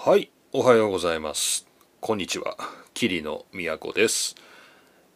[0.00, 1.66] はい、おはようございます。
[2.00, 2.56] こんにちは、
[2.94, 4.36] 桐野都です。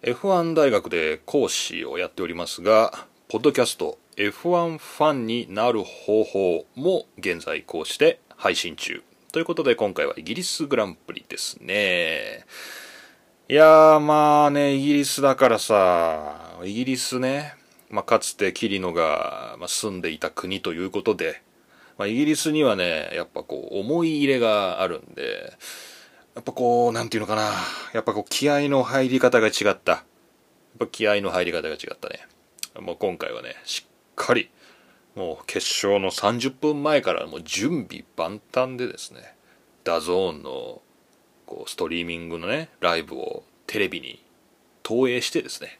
[0.02, 9.04] F1 大学で講師をやっておりますが、ポッドキャスト F1 ファンになる方法も現在講師で配信中。
[9.30, 12.44] ということで今回はイギリスグランプリですね。
[13.48, 17.54] いやーまあね、イギリスだからさ、イギリスね、
[17.88, 21.40] まあ、かつて桐野が住んでいた国ということで、
[22.02, 25.52] まあ、イギリスにはね、やっぱこう、思い入れがあるんで、
[26.34, 27.52] やっぱこう、なんていうのかな、
[27.92, 29.92] やっぱこう、気合の入り方が違った。
[29.92, 30.02] やっ
[30.80, 32.26] ぱ気合の入り方が違ったね。
[32.80, 34.50] もう今回はね、しっかり、
[35.14, 39.36] もう決勝の30分前からもう準備万端でですね、
[39.84, 40.82] DAZN の
[41.46, 44.20] こうストリーミングのね、ライブをテレビに
[44.82, 45.78] 投影してですね、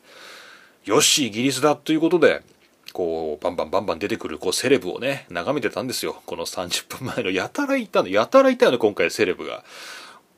[0.85, 2.43] よし、イギリスだということで、
[2.93, 6.23] こう、バンバンバンバン出てくる、こう、セレブをね、眺めてたんですよ。
[6.27, 9.65] この30分前の、やたらいたの、やたらいたよね、今回、セレブが。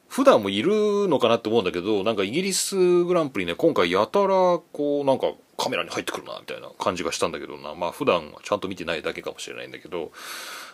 [0.09, 7.75] 普段もいるのかなって思うんだけど、なんかイギリスグランプリね、今回やたら、こう、なんかカメラに入ってくるな、みたいな感じがしたんだけどな。
[7.75, 10.13] まあ、普段ちゃんと見てないだけかもしれないんだけど、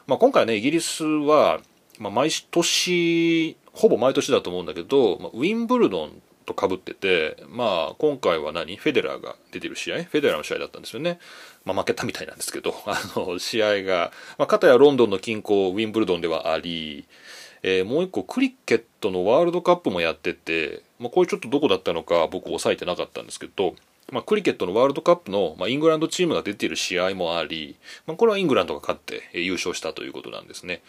[0.06, 1.61] まあ、今回ね、イギリスは、
[1.98, 8.77] まあ、毎年、ほぼ毎年だと思うんだけど、まあ、ウィンブルドンと被ってて、まあ、今回は何？
[8.77, 10.03] フェデラーが出てる試合？
[10.03, 11.19] フェデラーの試合だったんですよね。
[11.64, 17.06] まあ、負けたみたいなんですけど、 あの、試合が、まあ、かたやロンドンの近郊、ウィンブルドンではあり、
[17.62, 23.75] えーもう一個、クリケットのワールドカップもやってて、まあ、これちょっとどこだったのか僕押さえてなかったんですけど、
[24.11, 30.83] まあ、クリケットのワールドカップの、まあ、イングランドチームが出ている試合もあり、まあ、これはイングランドが勝ってえ優勝したということなんですね。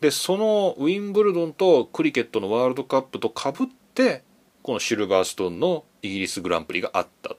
[0.00, 4.22] で、そのウィンブルドンとクリケットのワールドカップと被って、
[4.62, 7.36] このシルバーストーンのイギリスグランプリがあったっ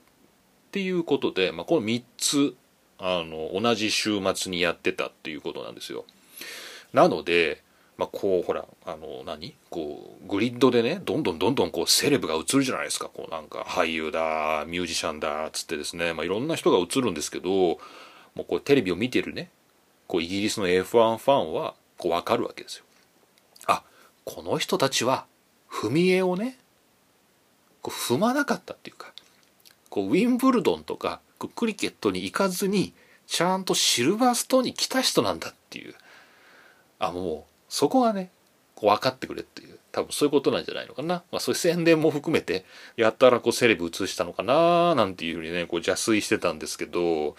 [0.72, 2.54] ていうことで、まあ、この3つ、
[3.00, 6.04] あの、同じ週末にやってたっていうことなんですよ。
[6.92, 7.62] なので、
[7.96, 9.54] まあ、こう、ほら、あの、何？
[9.68, 13.10] こう、グリッドでね、どんどんどんどんこう、セレブが映るじゃないですか。
[13.12, 17.78] こう、なんか、俳優だ、ミュージシャンだっ、つってですね、まあ、いろんな人が映るんですけど、も
[18.38, 19.50] うこう、テレビを見てるね、
[20.06, 22.84] こう、イギリスの F1 ファンは、こう、わかるわけですよ。
[23.66, 23.82] あ、
[24.24, 25.26] この人たちは、
[25.70, 26.58] 踏み絵をね、
[27.82, 29.12] こう踏まなかったっていうか、
[29.88, 32.92] こう、ウィンブルドンとか、クリケットに行かずに、
[33.26, 35.94] ちゃんとシルバーストーンに来た人なんだっていう。
[36.98, 38.30] あ、もう、そこがね、
[38.80, 41.22] 分かってくれっていう、多分そういうことなんじゃないのかな。
[41.30, 42.64] まあそういう宣伝も含めて、
[42.96, 47.36] やったらこうセレブ映したのかななんていうふうにね、こう邪推してたんですけど、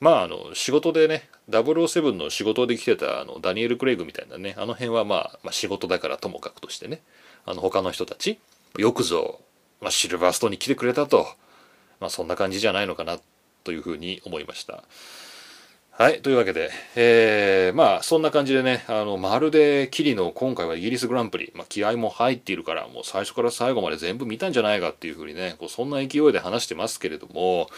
[0.00, 7.02] まああの、仕事でね、007の仕事で来てたあの、ダニエル・クレイグみたいなね、あの辺はまあ、まあ仕事だからともかくとしてね、
[7.46, 8.38] あの他の人たち、
[8.76, 9.40] よくぞ、
[9.80, 11.26] まあシルバーストーンに来てくれたと、
[12.00, 13.20] まあそんな感じじゃないのかな
[13.64, 14.84] というふうに思いました。
[16.00, 16.22] はい。
[16.22, 27.68] というわけで、えー、まあ、そんな感じでね、あの、まるで、キリの今回はイギリスグランプリ、まあ、気合も入っているから、もう最初から最後まで全部見たんじゃないかっていうふうにね、こうそんな勢いで話してますけれども、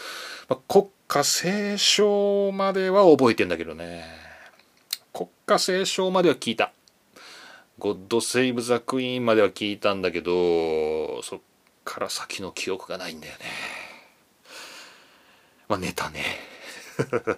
[0.47, 4.05] まあ、国歌斉唱までは覚えてんだけどね、
[5.11, 6.71] 国歌斉唱までは聞いた。
[7.77, 11.39] ゴッドセイブ・ザ・クイーンまでは聞いたんだけど、そっ
[11.83, 13.82] から先の記憶がないんだよね。
[15.73, 16.23] まあ、寝たね。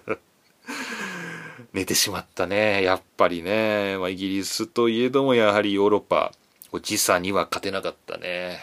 [1.72, 2.82] 寝てしまったね。
[2.82, 3.96] やっぱりね。
[3.96, 6.34] まあ、イギリスといえどもやはりヨーロッパ、
[6.82, 8.58] 時差には勝てなかったね。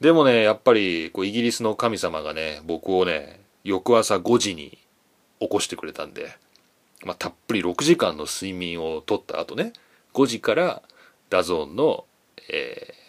[0.00, 4.78] でもね、やっぱりこうイギリスの神様がね、僕をね、翌朝5時に
[5.38, 6.34] 起こしてくれたんで、
[7.04, 9.74] まあ、たっぷり6時間の睡眠をとった後ね、
[10.14, 10.82] 5時から
[11.28, 12.06] DAZN の、
[12.48, 13.06] えー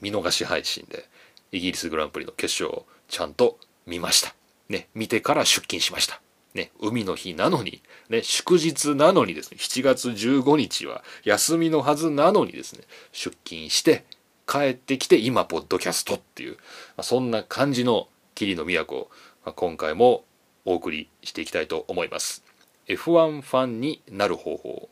[0.00, 1.06] 見逃し配信で
[1.52, 4.34] イギリスグランプリの決勝をちゃんと見ました。
[4.72, 6.20] ね、見てから出勤しました。
[6.54, 14.04] ね、海の日なのに、ね、祝日なのにですね、7月15日は休みのはずなのにですね、出勤して、
[14.46, 16.58] 帰ってきて今、ポッドキャストっていう、ま
[16.98, 19.10] あ、そんな感じの霧の都を、
[19.44, 20.24] まあ、今回も
[20.64, 22.44] お送りしていきたいと思います。
[22.88, 24.88] F1 ファンになる方法。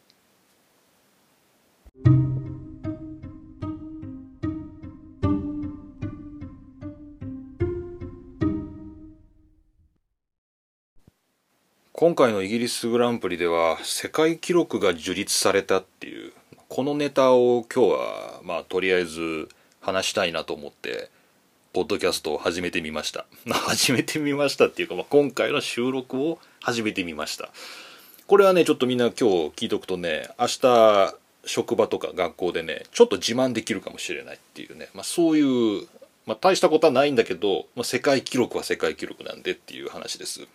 [12.00, 16.32] 今回のイギリスグランプリでは世界記録が樹立されたっていう
[16.70, 19.50] このネタを今日はまあとりあえず
[19.82, 21.10] 話したいなと思って
[21.74, 23.26] ポッドキャストを始めてみました。
[23.52, 27.50] 始めてみましたっていうか、まあ、今回の収録を始めてみました。
[28.26, 29.24] これはねちょっとみんな今日
[29.56, 31.14] 聞いとくとね明日
[31.44, 35.86] 職場とか学校でねちょっと自慢できるかもしれないっていうね、まあ、そういう、
[36.24, 40.48] まあ、大したことはないんだけど、まあ、世界記録は世界記録なんでっていう話です。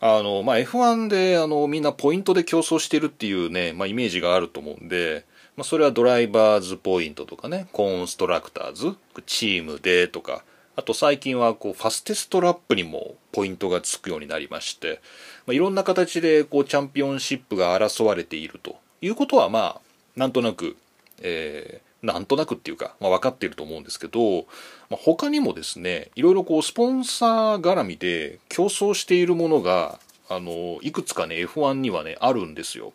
[0.00, 5.24] あの、まあ、F1 であのみんなポイントで競争してるっていうね、まあ、イメージがあると思うんで、
[5.56, 8.94] まあ、それはドライバーズポイントとかねコンストラクターズ
[9.26, 10.44] チームでとか
[10.76, 15.00] あと最近はこうファステストラップにもポイントがつくようになりまして、
[15.46, 19.80] まあ、いろんな形でこうチャンピオンシップが争われているということはまあ
[20.16, 20.76] なんとなく、
[21.20, 24.46] え、なんとなくっていうか、まあ、分かっていると思うんですけど、
[24.90, 29.98] まあ、他にもですねいろいろこうスポンサー絡みで競争しているものが
[30.28, 32.92] あのいくつかね F1 にはねあるんですよ。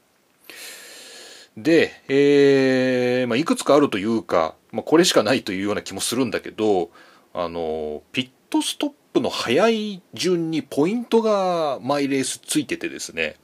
[1.58, 6.92] で、えーまあ、いくつかあるというか、まあ、これしかないというような気もするんだけど、
[7.34, 13.36] あの、ピットストップの早い順にポイントが毎レースついててですね、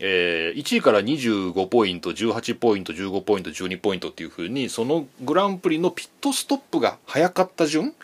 [0.00, 7.94] えー、1位から25ポイント、18ポイント、15ポイント、12ポイントっていう風に、そのグランプリのピットストップが早かった順？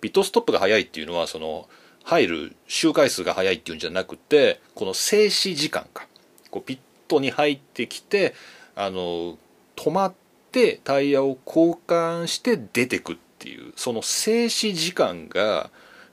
[0.00, 1.68] ピットストップが早いっていうのは、その、
[2.04, 6.06] 入る周回数が早いっていうんじゃなくて、この静止時間か。
[6.50, 6.78] こうピッ
[7.08, 8.34] トに入ってきて、
[8.80, 9.36] あの
[9.74, 10.14] 止まっ
[10.52, 15.70] てタイヤを交換して出てくっていうその静止時間が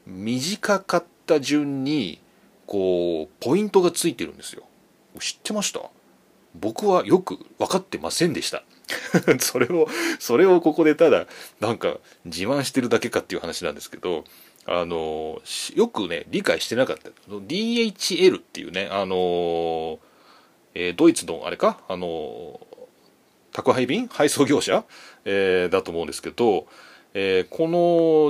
[0.07, 2.19] 短かった順に
[2.65, 4.63] こうポイントがついてるんですよ
[5.19, 5.81] 知ってました？
[6.53, 8.63] 僕はよく分かってませんでした。
[9.39, 9.87] それを
[10.19, 11.25] それをここでただ
[11.59, 14.23] なんか自慢してるだけかっていう話なんですけど
[14.65, 15.41] あの
[15.75, 17.09] よくね理解してなかった。
[17.29, 19.99] DHL っていうねあの
[20.77, 21.81] えー、ドイツのあれか？
[21.87, 22.59] あの
[23.51, 24.07] 宅配便？
[24.07, 24.83] 配送業者、
[25.23, 26.67] えー、だと思うんですけど、
[27.13, 27.77] えー、この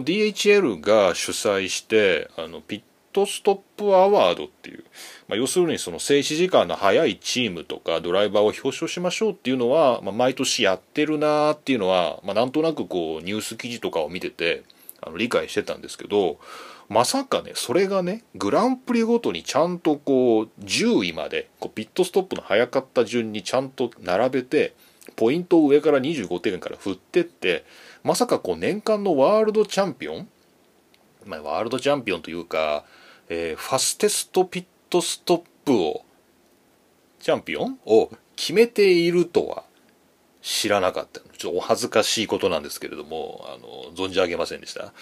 [0.06, 4.84] DHL が主催してあのピットストップアワードっていう、
[5.28, 14.64] まあ、要するにその静止時間の早いチームとかドライバーを表彰しましょうっていうのは、まあ、毎年やってるなーっていうのは、まあ、なんとなくこうニュース記事とかを見てて
[15.02, 16.38] あの理解してたんですけど
[16.90, 24.74] まさかねそれがねグランプリごとにちゃんとこう10位までこうピットストップの早かった順にちゃんと並べて
[25.16, 27.66] ポイントを上から25点から振ってって
[28.04, 30.28] まさかこう年間のワールドチャンピオン、
[31.26, 32.86] まあ、ワールドチャンピオンというか、
[33.30, 36.06] えー、ファステストピットトストップを
[37.20, 37.78] チャンピオン？
[37.86, 39.66] を決めているとは
[40.42, 41.20] 知らなかった。
[41.38, 44.94] ちょっとお恥ずかしいことなんですけれども、あの、存じ上げませんでした。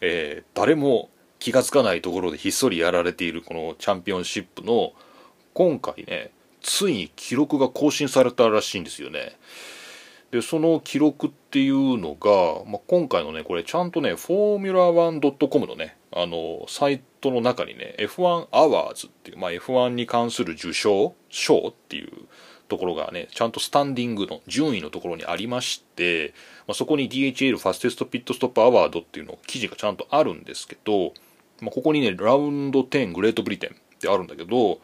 [0.00, 4.92] えー、誰も気が付かないところでひっそりやられているこのチャンピオンシップの
[5.54, 6.30] 今回ね
[6.60, 9.36] ついに記録が更新されたらしいんですよね。
[10.30, 22.10] でその記録っていうのが、まあ、今回のねこれちゃんとねフォーミュラー 1.com のねあのサイトの中にね F1 アワーズっていう、まあ、F1 に関する受賞賞っていう
[22.68, 26.34] ところがねちゃんとスタンディングの順位のところにありまして、
[26.66, 31.12] まあ、そこに DHL ファステストピットストップアワードっていうの記事がちゃんとあるんですけど、
[31.60, 34.78] まあ、ここにねラウンド10グレートブリテンってあるんだけど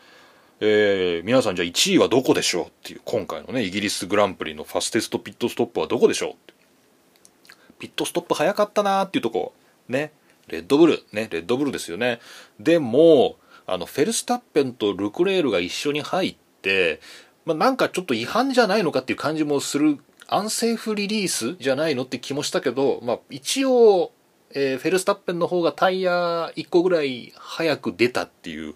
[0.64, 9.55] えー、皆さんじゃあ1位はどこでしょうっていう今回のねイギリスグランプリのファステストピットストップはどこでしょうピットストップ早かったなーっていうとこ
[9.88, 10.12] ね
[10.49, 12.20] レッドブルねレッドブルですよね
[12.58, 17.01] でもあのフェルスタッペンとルクレールが一緒に入って、
[17.44, 24.13] まあ、なんかちょっと違反じゃないのかっていう感じもするアンセーフリリースじゃないのって気もしたけど、まあ、一応、
[24.55, 28.75] えー、フェルスタッペンの方がタイヤ1個ぐらい早く出たっていう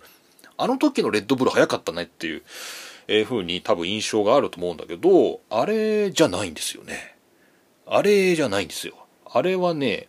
[0.59, 2.43] あの時のレッドブル早かったねっていう、
[3.09, 7.17] えー、風に多分印象があると思うんだけど、あれじゃないんですよね。
[7.87, 8.95] あれじゃないんですよ。
[9.27, 10.09] あれはね、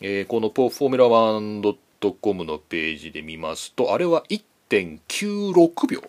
[0.00, 6.02] えー、このフォーミュラ 1.com のページで見ますと、あれは1.96秒。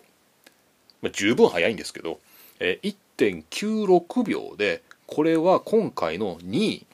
[1.02, 2.20] まあ、十分早いんですけど、
[2.60, 6.86] えー、1.96秒で、これは今回の2位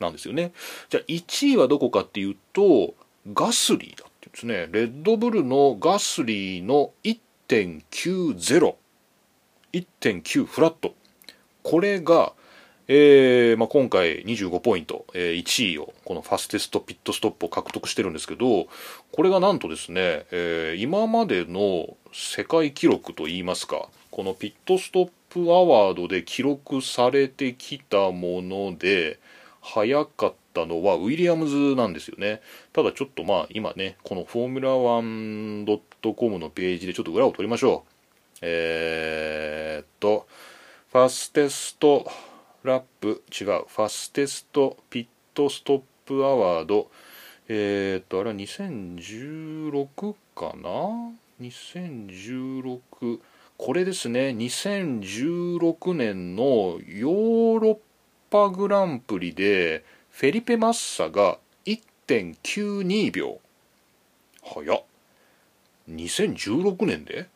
[0.00, 0.52] なんですよね。
[0.88, 2.94] じゃあ1位はどこかっていうと、
[3.32, 8.74] ガスリーだってですねレッドブルのガスリーの1.90
[9.72, 10.94] 1.9フラット
[11.62, 12.32] これが、
[12.88, 18.68] えーまあ、今回25ポイント、えー、1位をこのファステストピットストップを獲得してるんですけど
[19.12, 29.18] これがなんとですね、えー、今までの世界記録といいますかこのピットストップアワードで記録されてきたもので
[29.60, 32.40] 早かったのはウィリアムズなんですよね。
[32.72, 38.38] ただちょっとまあ今ねこのフォーミュラ 1.com のページでちょっと裏を取りましょう。
[38.42, 40.26] えー、っと
[40.92, 42.08] ファステスト
[42.66, 46.90] ラップ違うファステストピットストップアワード。
[47.48, 53.20] えー、っとあれは2016かな？2016
[53.56, 54.28] これですね。
[54.30, 57.78] 2016年のヨーロッ
[58.28, 63.38] パグランプリでフェリペ・マッサが1.92秒。
[64.42, 64.84] 早っ。
[65.88, 67.28] 2016年で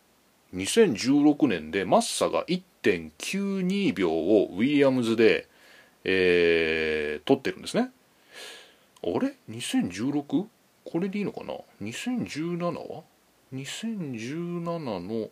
[0.54, 2.44] ？2016年でマッサが
[2.82, 5.48] 1.92秒をウィリアムズで、
[6.04, 7.90] えー、取ってるんですね。
[9.02, 10.46] あれ？2016?
[10.84, 13.02] これでいいのかな？2017は
[13.54, 15.28] ？2017の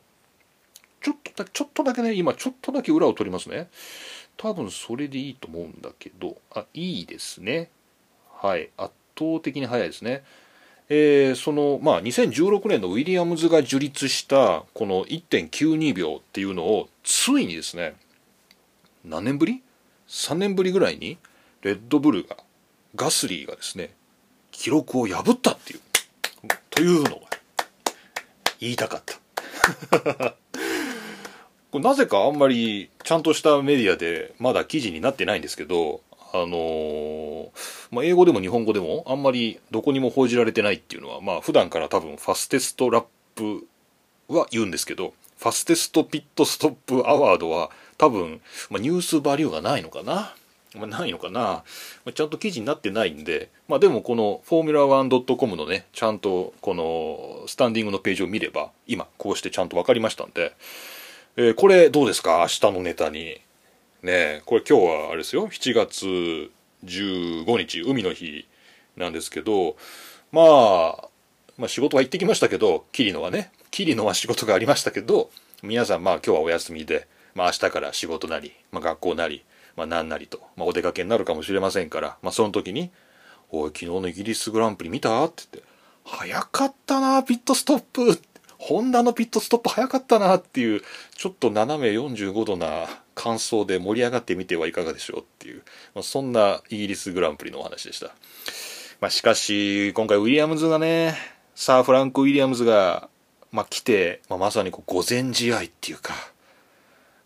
[1.00, 3.69] ちょっとだけちょっとだけね今ちょっとだけ裏を取りますね。
[4.37, 6.37] 多分それでいいと思うんだけど。
[6.55, 7.71] あいいですね。
[8.35, 8.71] はい。
[8.76, 10.23] 圧倒的に速いですね。
[10.90, 17.95] えー、そのまあ2016年のウィリアムズが樹立したこの1.92秒っていうのをついにですね
[19.04, 19.62] 何年ぶり
[20.09, 21.18] ?3 年ぶりぐらいに
[21.62, 22.37] レッドブルが
[22.95, 23.90] ガスリーがですね
[24.50, 25.80] 記録を破ったっていう
[26.71, 27.21] というのが
[28.61, 29.16] 言いたかった
[31.71, 36.00] これなぜかあんまりちゃんとしたメディアでまだ記事になってないんですけど
[36.33, 37.50] あのー、
[37.90, 43.04] まあ、英語でも日本語でもあんまりどこにも報じられてないっていうのは、まあ、普段から多分ファステストラッ
[43.35, 43.66] プ
[44.28, 48.40] は言うんですけど、ファステストピットストップアワードは多分、
[48.71, 50.35] まあ、ニュースバリューがないのかな？
[50.75, 51.64] まあ、ないのかな、ま
[52.07, 60.54] あ、ちゃんと記事になってないんで、まあ、でもこのフォーミュラー 1.com のね、ちゃんとこのスタンディングのページを見れば、今こうしてちゃんと分かりましたんで、
[61.37, 62.40] えー、これどうですか？
[62.40, 63.40] 明日のネタに。
[64.00, 66.50] ねこれ今日はあれですよ7月
[66.85, 68.47] 15日海の日
[68.97, 69.76] なんですけど、
[70.32, 71.08] まあ、
[71.56, 75.30] まあ仕事は行ってきましたけど桐野はね桐野は仕事がありましたけど
[75.62, 79.44] 皆さんまあ今日はお休みで、まあ、明日から仕事なり、まあ、学校なり、
[79.76, 82.90] まあ、何なりと、まあ、お出かけになるかもしれませんから、まあ、その時に
[83.50, 85.68] 「おい昨日のイギリスグランプリ見た?」って言って
[86.04, 88.16] 「早かったなピットストップっ」
[88.59, 90.83] ホンダのピットストップ早かったなっていう
[91.17, 95.62] ちょっと斜め45度な感想で盛り上がってみてはいかがでしょうっていう、
[95.95, 98.15] まあ、そんなイギリスグランプリのお話でした。
[99.00, 101.17] まあ、しかし、今回ウィリアムズがね、
[101.55, 103.09] サー・フランク・ウィリアムズが、
[103.53, 106.15] まあ、来て、まあ、まさにこう、午前試合っていうか、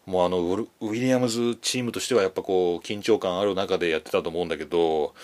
[0.04, 5.14] もうあの、ウィリアムズチームとしてはやっぱこう、緊張感ある中でやってたと思うんだけど、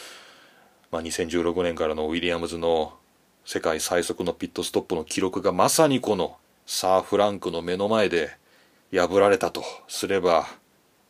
[0.91, 2.95] まあ、2016年からのウィリアムズの
[3.50, 6.37] 世界最速のピットストップの記録がまさにこの
[6.67, 8.37] サー・フランクの目の前で
[8.93, 10.47] 破られたとすれば、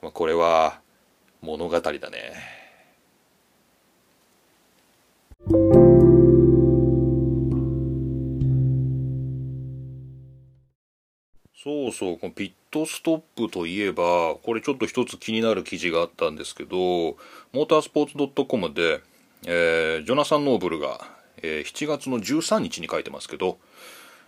[0.00, 0.78] まあ、これは
[1.42, 1.98] 物語だね。
[11.60, 19.00] そうそう、このピットストップといえば、これちょっと一つ気になる記事があったんですけど、モータースポーツ .com で、
[19.44, 23.58] えー、ジョナサン・ノーブルが、えー、7月の13日に書いてますけど、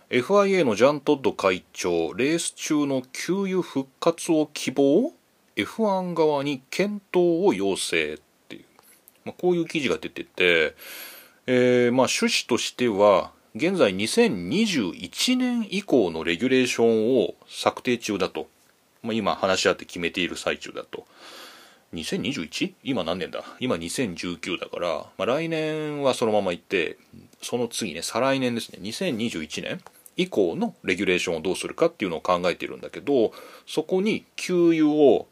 [0.09, 5.13] FIA のジャン・トッド会長レース中の給油復活を希望
[5.55, 8.17] F1 側に検討を要請っ
[8.49, 8.63] ていう、
[9.25, 10.75] まあ、こういう記事が出てて、
[11.47, 18.47] えー、まあ趣旨としては現在2021年以降のレギュレーションを策定中だと、
[19.03, 21.05] まあ、今話し合って決めている最中だと。
[21.93, 22.73] 2021?
[22.83, 23.43] 今何年だ？
[23.59, 26.97] 今2019だから、まあ、来年はそのまま行って
[27.41, 28.79] その次ね再来年ですね。
[28.81, 29.81] 2021年
[30.15, 33.33] 以降のレギュレーションをどうするかっていうのを考えているんだけど
[33.65, 35.27] そこに給油を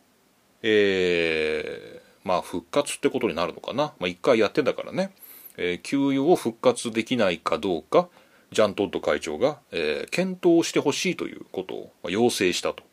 [0.61, 3.93] えー、まあ復活ってことになるのかな？
[3.97, 5.11] まあ一回やってんだからね、
[5.55, 8.09] えー、給油を復活できないかどうか
[8.51, 12.83] ジャン・トッド会長が、えー、検討してほしいということを、まあ、要請したと、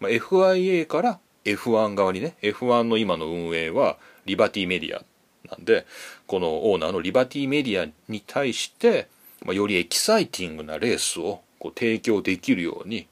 [0.00, 5.02] まあ、FIA から F1 側にね F1 の今の運営はリバティメディア
[5.48, 5.86] なんで
[6.26, 9.08] このオーナーのリバティメディアに対して
[9.44, 13.06] まあ、よりエキサイティングなレースをこう提供できるように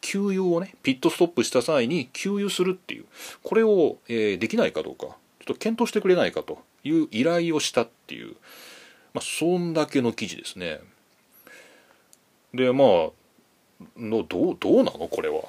[0.00, 3.04] 給油をねピットストップした際に給油するっていう
[3.42, 5.16] これを、えー、できないかどうかちょっ
[5.46, 8.34] と検討してくれないかという依頼をしたっていう、
[9.12, 10.80] まあ、そんだけの記事ですね。
[12.54, 12.86] でまあ
[13.96, 15.08] のどうどうなの？
[15.08, 15.42] これは。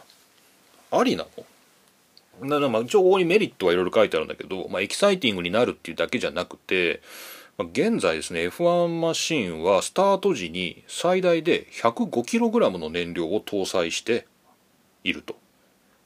[0.92, 1.46] ありなの？
[2.42, 7.02] だからまあ一応ここにメリットはいろいろ書いてあるんだけど、まあ、エキサイティングになるっていうだけじゃなくて
[7.58, 14.28] ま現在ですね F1 マシンはスタート時に最大で 105kg の燃料を搭載して
[15.04, 15.36] いると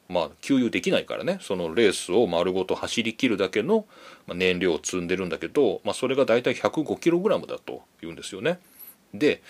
[0.09, 3.85] まあ給油できないからねそのレースを丸ごと走りきるだけの
[4.27, 8.59] 燃料を積んでるんだけど、まあ、それが大体 105kg だというんですよね。
[9.13, 9.41] で、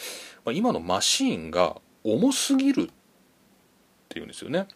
[0.46, 2.89] まあ、今のマシンが重すぎるっ
[4.10, 4.68] ていうんですよね。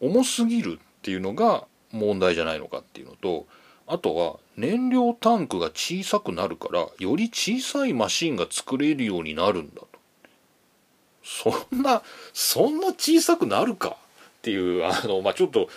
[0.00, 3.46] 重すぎるっていうのが問題じゃないのかっていうのと
[3.86, 9.88] あとは燃料タンクが小さくなるからより小さいマシンが作れるようになるんだと。
[11.24, 12.02] そんな
[12.32, 13.94] そんな小さくなるかっ
[14.42, 15.68] ていうあのまあちょっと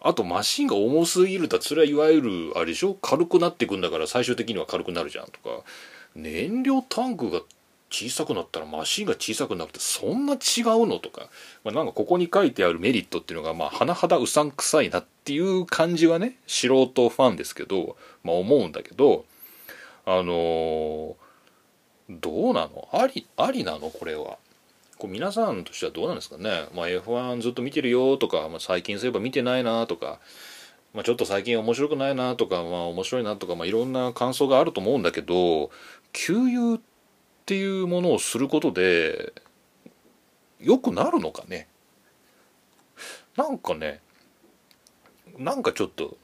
[0.00, 2.94] あとマシンが重すぎるとそれはいわゆるあれでしょ？
[2.94, 5.64] 軽くなっていくんだから最終的には軽くなるじゃんとか。
[6.16, 7.40] 燃料タンクが
[7.90, 10.38] 小さくなったらマシンが小さくなるってそんな違う
[10.86, 10.98] の？
[10.98, 11.28] とか、
[11.64, 19.24] まあ、なんかここに書いてあるメリットっていうのがまあ甚だうさんくさいなっていう感じはね素人ファンですけど、まあ、思うんだけど
[20.06, 21.14] あのー、
[22.10, 22.88] どうなの？
[22.92, 23.90] ありありなの？
[23.90, 24.38] これは。
[24.98, 30.20] こう皆さんとしてはどうなんですかね、まあ、F1 ずっと見てるよとか、まあ、最近そういえば見てないなとか、
[30.92, 35.70] まあ、ちょっと最近面白くないなとか、まあ、面白いなとか、まあ、いろんな感想があると思うんだけど
[36.12, 36.80] 給油っ
[37.50, 39.32] ていうものをすることで
[40.60, 41.66] 良くなるのかね？
[43.36, 43.98] なんかね
[45.36, 46.16] なんかちょっと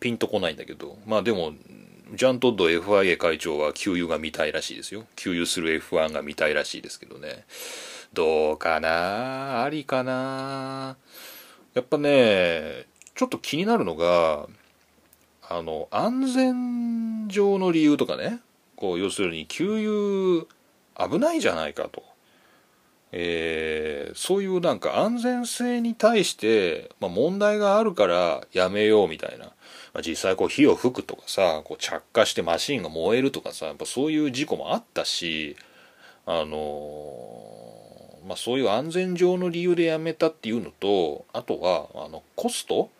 [0.00, 1.52] ピンとこないんだけどまあでも
[2.14, 5.04] ジャン・トッド FIA 会長は給油が見たいらしいですよ。
[5.14, 7.44] 給油する F1 が見たいらしいですけどね。
[8.12, 9.62] どうかな？
[9.62, 10.96] ありかな？
[11.74, 14.48] やっぱねちょっと気になるのが
[15.48, 18.40] あの安全上の理由とかね。
[18.74, 20.44] こう要するに給油
[20.98, 22.02] 危ないじゃないかと、
[23.12, 29.52] えー、そういうなんか安全性に対して、まあ、問題があるからやめようみたいな、ま
[29.94, 35.56] あ、実際こう火を吹くとかさこう着火してマシンが燃えるとかさやっぱそういう事故もあったし
[36.24, 42.90] あのー、まあ、そういう安全上の理由でやめたっていうのとあとはあのコスト、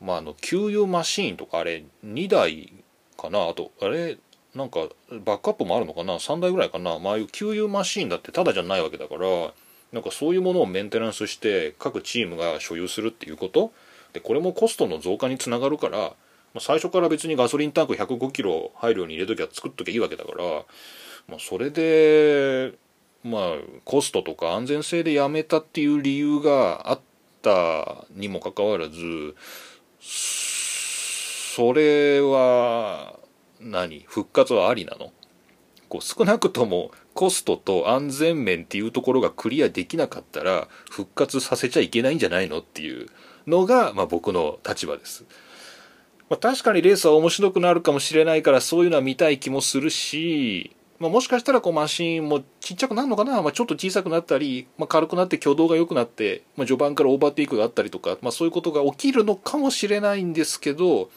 [0.00, 2.72] まあ、あの給油マシーンとかあれ2台
[3.16, 3.48] かな？
[3.48, 4.18] あとあれ
[4.56, 9.28] なんかバックアップもあるのかな？3台ぐらいかな、まああいう給油マシーンだってただじゃないわけだから
[9.92, 13.72] なんかそういうものをメンテナンスして各チームが所有するっていうこと？
[14.12, 16.14] でこれもコストの増加につながるから、ま
[16.56, 20.44] あ、最初から別にガソリンタンク105キロ入るように入れときゃ作っときゃいいわけだから、
[21.28, 22.72] まあ、それで
[23.22, 23.42] まあ
[23.84, 27.00] コストとか安全性でやめたっていう理由があっ
[27.42, 29.34] たにもかかわらず
[30.00, 33.18] それは
[33.60, 34.04] 何？
[34.06, 35.12] 復活はありなの？
[35.88, 43.06] こう少なくともコストと安全面っていうところがクリアできなかったら復活させちゃいけないんじゃないのっていう
[43.46, 45.24] のが、まあ、僕の立場です。
[46.28, 61.10] まあ、確かにレースは面白くなるかもしれないからそういうのは見たい気もするし、まあ、もしかしたらこうマシンもちっちゃくなるのかな、まあ、ちょっと小さくなったり、まあ、軽くなって挙動が良くなって、まあ、序盤からオーバーテイクがあったりとか、まあ、そういうことが起きるのかもしれないんですけど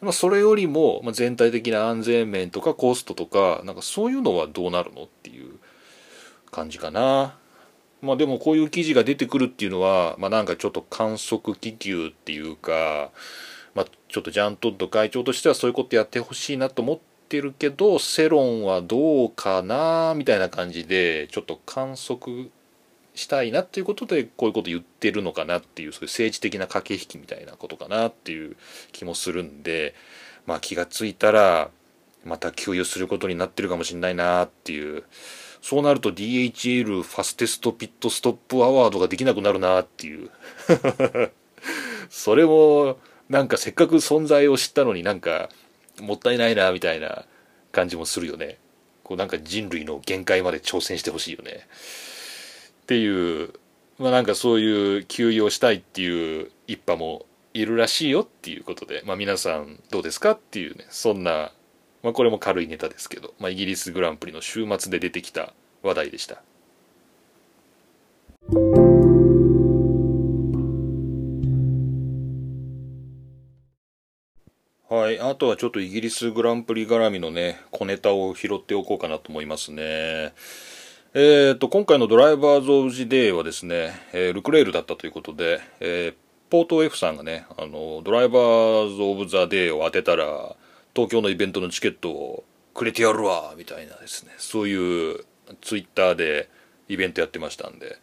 [0.00, 5.58] まあ、それよりも、まあ、全体的な安全面とかコストとかなんかそういうのはどうなるのっていう
[6.50, 7.36] 感じかな。
[8.02, 13.10] まあでもこういう記事が出てくるっていうのは、まあ、なんかちょっと観測気球っていうか、
[13.74, 22.50] まあ、ちょっとジャン・トッド会長としてはそういうことやってほしいなと思ってるけど世論はどうかなみたいな感じでちょっと観測
[23.16, 28.56] したいなっていうことでこういうこと言ってるのかなっていうそういう政治的な駆け引きみたいなことかなっていう
[28.92, 29.94] 気もするんで
[30.46, 31.70] まあ気が付いたら
[32.24, 35.04] また給油することになってるかもしれないなっていう。
[35.62, 40.30] そうなると DHL ファステストピットストップアワードができなくなるなっていう。
[42.08, 42.98] それも
[43.28, 45.48] なんかせっかく存在を知ったのになんか
[46.00, 47.24] もったいないなみたいな
[47.72, 48.58] 感じもするよね。
[49.02, 51.66] こうなんか人類の限界まで挑戦してほしいよね。
[52.86, 53.52] っていう
[53.98, 61.50] まあなんかそういう休養したいっていう一派もいるらしいよっていうことで、まあ、皆さんどうですかっていうねそんな、
[62.04, 66.42] まあ、これも軽いネタですけど、まあ、イギリスグランプリの週末で出てきた話題でした。
[74.88, 75.18] はい。
[75.18, 80.32] あとはちょっとイギリスグランプリ絡みのね、小ネタを拾っておこうかなと思いますね。
[81.18, 86.14] えーと、今回のドライバーズ・オブ・ジ・デイはですね、えー、ルクレールだったということで、えー、
[86.50, 90.54] ポート F さんがね、あの、ドライバーズ・オブ・ザ・デイを当てたら、
[90.94, 95.24] 東京のイベントのチケットをくれてやるわみたいなですね、そういう
[95.62, 96.50] ツイッターで
[96.90, 97.96] イベントやってましたんで、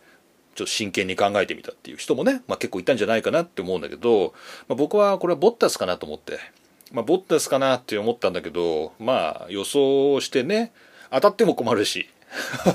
[0.55, 4.33] ちょっと真剣に考えてみたっていう人もね、まあ、結構いたんじゃないかなって思うんだけど、
[4.67, 6.39] まあ、僕はこれはボッタスかなと思って、
[6.91, 10.71] まあ、ボッタスかなって思ったんだけど、まあ予想してね、
[11.11, 12.09] 当たっても困るし、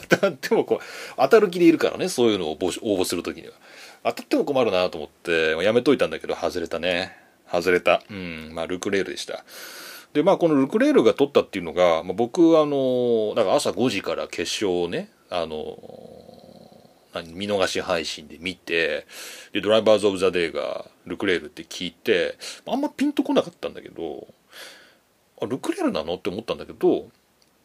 [0.08, 0.84] 当たってもこう、
[1.16, 3.54] 当たる気でいるからね、そういうのを応募するときには。
[4.04, 7.16] 当たっても困るなと思ってやめといたんだけど外れたね。
[7.50, 8.02] 外れた。
[8.10, 9.44] うんまあルクレールでした。
[10.12, 15.78] でまあこのルクレールが取ったっていうのが、まあ、僕あのだか朝5時から決勝をねあの
[17.34, 19.06] 見逃し配信で見て
[19.52, 24.26] で Drivers of the Day がルクレールって聞いてあんまピンとこなかったんだけど
[25.42, 26.14] あルクレールなの？
[26.14, 27.08] って思ったんだけど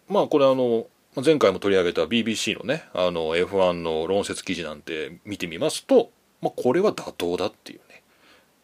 [0.09, 0.87] まあこれあの
[1.21, 6.09] 前回も取り上げた BBC のねあの F1 の論説記事なんて見てみますと、
[6.41, 8.01] まあ、これは妥当だっていうね、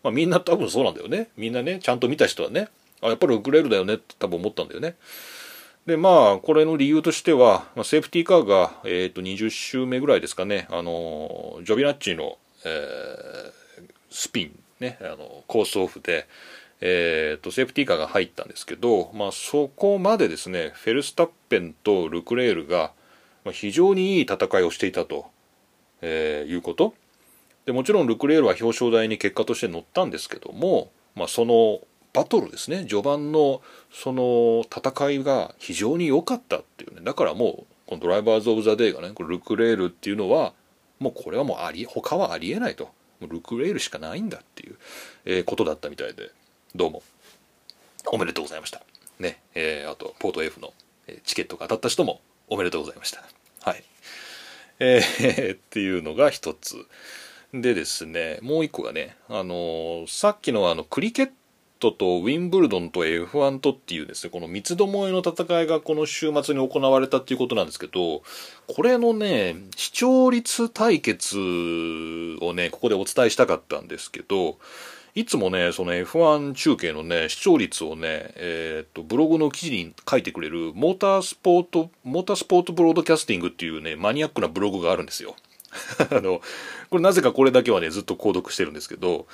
[0.03, 1.29] まあ、みんな多分そうなんだよね。
[1.37, 2.69] みんなねちゃんと見た人はね
[3.01, 4.95] あやっぱりルクレールだよねって多分思ったんだよね。
[5.85, 10.67] でまあこれの理由としては、まあ、セーフティーカーが、えー、と20周目ぐらいですかね。
[10.71, 13.51] あのジョビナッチの、えー、
[14.09, 16.27] スピンねあのコースオフで
[16.81, 22.91] えーと、セーフティーカーが入ったんですけど、まあ、そこまでですねフェルスタッペンとルクレールが
[23.51, 25.27] 非常にいい戦いをしていたと、
[26.01, 26.93] えー、いうこと。
[27.65, 31.81] でもちろんルクレールは表彰台に結果として乗ったんですけども、まあ、その
[32.13, 33.61] バトルですね序盤の
[33.91, 37.01] その戦いが非常に良かったっていうね。
[37.03, 40.53] だからもうこのドライバーズ・オブ・ザ・デイがねこルクレールっていうのは
[40.99, 42.89] もうこれはもうあり他はありえないと。
[43.21, 44.77] ルクレールしかないんだっていう、
[45.25, 46.31] えー、ことだったみたいで。
[46.75, 47.01] どうも。
[48.11, 48.81] おめでとうございました。
[49.17, 50.71] ねえー、あとポート F の
[51.23, 53.23] チケットが当たった人もおめでとうございました。
[53.61, 53.83] はい。
[54.79, 56.85] えー、 っていうのが一つ。
[57.55, 61.31] でですねもう一個がねあのー、さっきのあのクリケッ
[61.79, 68.21] トとウィンブルドンと F1 とっていうですねこの三つどもえの戦いがこの週末に行われたっていうことなんですけど
[68.67, 74.59] これのね視聴率対決をねここでお伝えしたかったんですけど
[75.15, 85.35] いつもね、その F1 中継のね、視聴率をね、えっ、と、ブログの記事に書いてくれる、モータースポート、モータースポートブロードキャスティングっていうね、マニアックなブログがあるんですよ。
[86.11, 86.41] あの、
[86.89, 89.27] これなぜかこれだけはね、ずっと購読してるんですけど、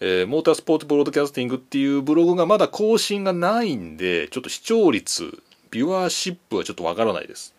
[0.00, 5.38] えー、モータースポートブロードキャスティングっていうブログがまだ更新がないんで、ちょっと視聴率、
[5.70, 7.54] ビュアーシップはちょっとわからないです。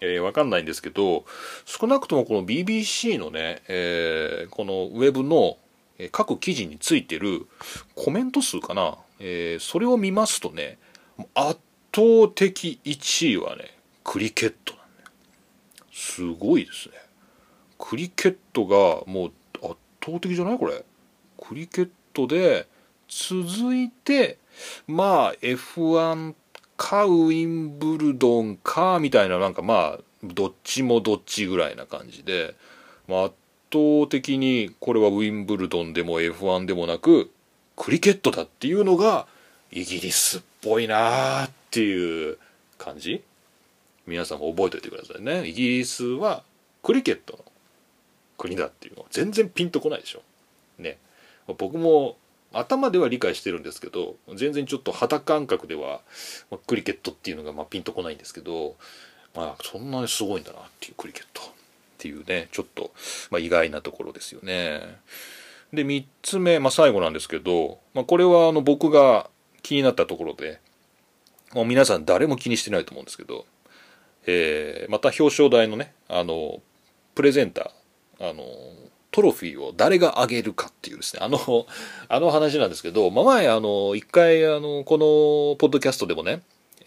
[0.00, 1.24] えー、わかんないんですけど、
[1.64, 5.56] 少なくともこの BBC のね、えー、このウェブの
[6.10, 7.46] 各記事についてる
[7.94, 10.78] コメント数かな、えー、それを見ますとね
[11.34, 11.60] 圧
[11.94, 15.08] 倒的1位はねクリケットなんだよ。
[15.92, 16.94] すごいですね。
[17.78, 20.58] クリケットがもう圧倒的じゃない？
[20.58, 20.84] これ。
[21.38, 22.66] クリケットで
[23.08, 24.38] 続いて
[24.86, 26.34] まあ F1
[26.76, 32.54] かウィンブルドンかみたいななんかまあどっちもどっちぐらいな感じで、
[33.08, 33.34] まあ、圧
[33.72, 37.30] 倒的にこれはウィンブルドンでも F1 でもなく
[37.76, 39.26] クリケットだっていうのが
[39.70, 42.38] イギリスっぽいなーっていう
[42.78, 43.22] 感じ？
[44.06, 45.46] 皆さんも覚えておいてくださいね。
[45.46, 46.42] イギリスは
[46.82, 47.44] クリケットの
[48.36, 50.22] 国だっていうのは全然ピンとこないでしょ。
[50.78, 50.98] ね。
[51.58, 52.16] 僕も
[52.52, 56.00] 頭では理解してるんですけど全然ちょっと肌感覚では、
[56.50, 58.76] まクリケットっていうのがまピンとこないんですけど
[59.34, 61.40] まあそんなにすごいんだなっていうクリケット。
[62.02, 62.90] っていうねちょっと、
[63.30, 64.80] まあ、意外なところですよね。
[65.72, 69.30] で3つ目、まあ、最後なんですけど、まあ、これはあの僕が
[69.62, 70.60] 気になったところで
[71.54, 73.46] もう皆さん誰も気にしてないと思うんですけど、
[74.26, 76.60] えー、また表彰台のねあの
[77.14, 78.42] プレゼンターあの
[79.12, 81.38] トロフィーを誰があげるかっていうですね、あの、
[82.08, 86.40] あの話なんですけど、まあ、前、あの、一回、あの、この、ポッドキャストでもね、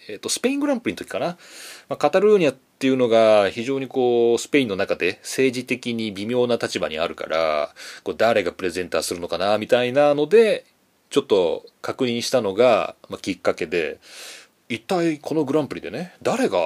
[0.08, 1.38] えっ、ー、と、スペイングランプリの時かな、
[1.90, 10.66] まあ、カタルーニャっていうのが非常にこうスペインの中で政治的に微妙な立場にあるからこう誰がプレゼンターするのかなみたいなので
[11.10, 14.00] ちょっと確認したのが、まあ、きっかけで
[14.68, 16.60] 一体このグランプリでね誰が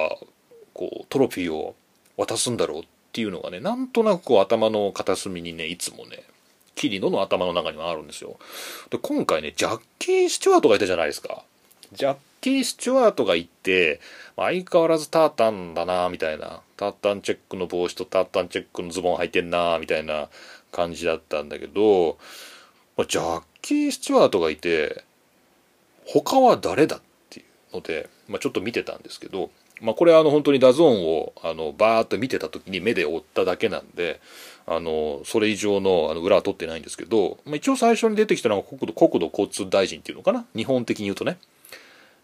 [0.74, 1.76] こうトロフィーを
[2.16, 6.24] 渡すんだろうっていうのがねなんとなくこう頭の片隅にねいつもね
[6.74, 8.38] キリノの頭の中にはあるんですよ。
[8.90, 11.44] で今回ねジャッキー・スチュワートがいたじゃないですか。
[11.92, 14.00] ジャッキー・スチュワートがいて
[14.36, 16.60] 相変わらずタータンだなみたいな。
[16.76, 20.30] タータンチェックの帽子とタータンチェックのズボン履いてんなみたいな
[20.72, 22.16] 感じだったんだけど
[23.06, 25.04] ジャッキー・スチュワートがいて
[26.06, 29.50] 他は誰だっていうので、まあ、ちょっと見てたんですけど、
[29.82, 34.18] まあ、これはあの本当に DAZN をあのバーッと見てた時に目で追っただけなんで
[34.66, 40.46] あのそれ以上のあの裏は取ってないんですけど、まあ、一応最初に出てきたのが国土国土交通大臣っていうのかな？
[40.56, 41.36] 日本的に言うとね。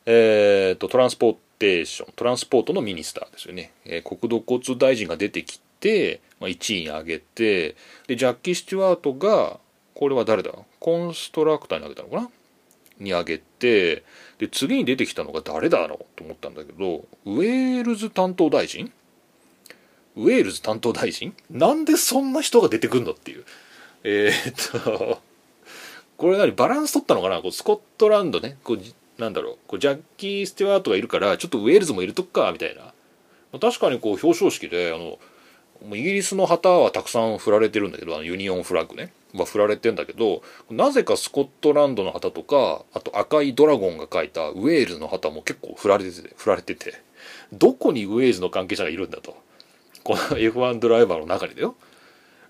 [0.07, 7.75] えーと、 Transportation Transport の Minister ですよね、えー、国土交通大臣が出てきて、まあ、1位に上げて
[8.07, 9.59] でジャッキー・スチュワートが
[9.95, 10.53] これは誰だ？
[10.79, 12.31] コンストラクターに上げたのかな？
[13.01, 14.05] に上げて
[14.39, 16.07] で次に出てきたのが誰だろう？
[16.15, 18.93] と思ったんだけどウェールズ担当大臣？
[20.17, 21.35] ウェールズ担当大臣？
[21.51, 23.45] なんでそんな人が出てくんのっていう、
[24.05, 25.23] えー、っと
[26.19, 26.53] これ何？
[26.53, 27.41] バランス取ったのかな？
[27.41, 28.59] こうスコットランドね。
[28.63, 28.79] こう
[29.19, 32.93] なんだろうこうジャッキー・ステュワートがいるからちょっとウェールズも入れとくかみたいな。
[33.59, 35.19] 確かにこう表彰式であの
[35.97, 39.13] イギリスの旗はたくさん振られてるんだけどあのユニオンフラッグね。
[39.35, 47.07] は振られてんだけどなぜかスコットランドの旗とかあと赤いドラゴンが書いたウェールズの旗も結構振られてて振られてて。
[47.53, 49.37] どこにウェールズの関係者がいるんだと。
[50.05, 51.77] この F1 ドライバーの中にだよ。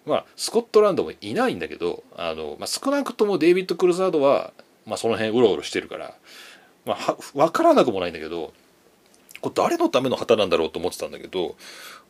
[0.05, 4.53] まあスコットランドもいないんだけどあの、まあ、少なくともデイビッド・クルザードは、
[4.85, 6.15] まあ、その辺うろうろしてるから、
[6.87, 8.53] まあ、分からなくもないんだけど
[9.41, 11.55] これ誰のための旗なんだろうと思ってたんだけど、ま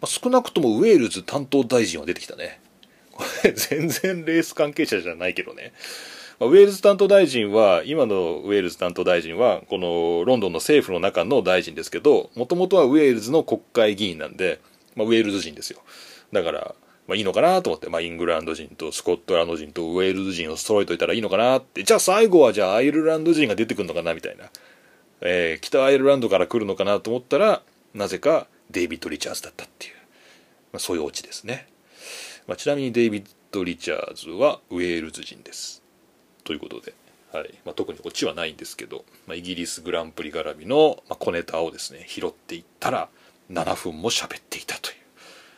[0.02, 2.60] あ、少なくともウェールズ担当大臣は出てきたね
[3.12, 5.72] これ 全然レース関係者じゃないけどね
[6.38, 14.60] ウェールズ担当大臣は、今のウェールズ担当大臣は、このロンドンの政府の中の大臣ですけど、もともとはウェールズの国会議員なんで、
[14.96, 15.80] まあ、ウェールズ人ですよ。
[16.32, 16.74] だから、
[17.08, 24.50] まあいいのかなと思って、まあイングランド人とスコットランド人とウェールズ人を揃えといたらいいのかなって、じゃあ最後はじゃあアイルランド人が出てくるのかなみたいな。
[25.20, 27.62] えー、北アイルランドから来るのかなと思ったら、
[27.94, 29.94] なぜかデイビッド・リチャーズだったっていう、
[30.72, 31.68] まあ、そういうオチですね。
[32.46, 35.82] まあ、ちなみにデイビッド・リチャーズはウェールズ人です。
[36.44, 36.94] ということで、
[37.32, 37.54] はい。
[37.64, 43.08] まあ、特にオチはないんですけど、まあ、イギリスグランプリ絡みの、ま、小ネタをですね拾っていったら
[43.50, 44.96] 7分も喋っていたという、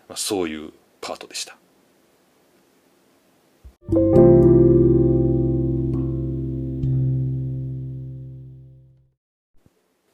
[0.08, 1.56] まあ、そういうパートでした。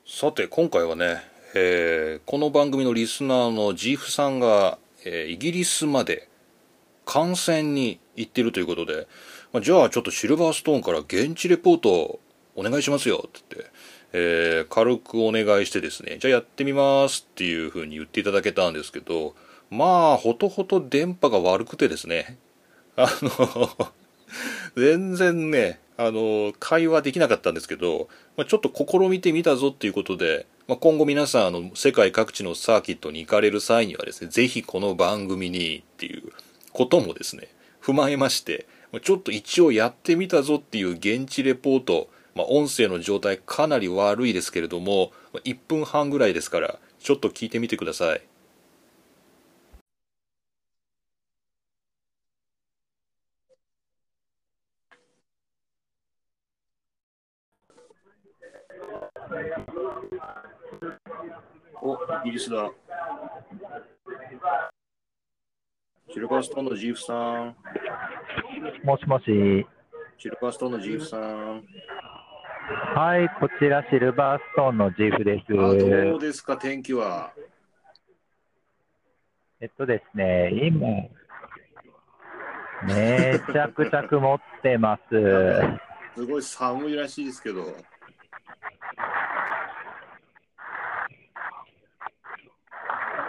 [0.07, 1.23] さて今回はね、
[1.55, 6.29] えー、この番組のリスナーのジーフさんが、えー、イギリスまで
[7.05, 9.07] 観戦に行ってるということで、
[9.53, 12.21] まあ、じゃあちょっとシルバーストーンから現地レポート
[12.55, 13.71] お願いしますよって言って、
[14.13, 19.35] えー、軽くお願いしてですね、じゃあやってみますっていう風に言っていただけたんですけど、
[19.75, 22.39] まあ、ほとほと電波が悪くてですね、
[22.97, 23.71] あの
[24.77, 36.33] 全然ね、あの、会話できなかったんですけど、まあ、ちょっと試みてみたぞっていうことで、まあ、今後皆さん、あの、世界各地のサーキットに行かれる際にはですね、ぜひこの番組にっていう
[36.73, 37.49] こともですね、
[37.83, 38.67] 踏まえまして、
[39.03, 45.13] ちょっと一応やってみたぞっていう現地レポート、まあ、音声の状態かなり悪いですけれども、
[45.45, 48.23] 1分半ぐらいですから、ちょっと聞いてみてください。
[61.81, 62.71] お、イギリスだ。
[66.11, 67.57] シルバーストーンのジーフさん。
[68.85, 69.67] もしもし。
[70.19, 71.65] シルバーストーンのジーフさん。
[72.95, 75.53] はい、こちらシルバーストーンのジーフです。
[75.53, 77.33] どうですか、天気は？
[79.61, 80.89] えっとですね、今、
[82.87, 85.15] めちゃくちゃ曇ってます。
[86.17, 87.65] すごい寒いらしいですけど。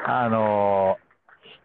[0.08, 0.98] あの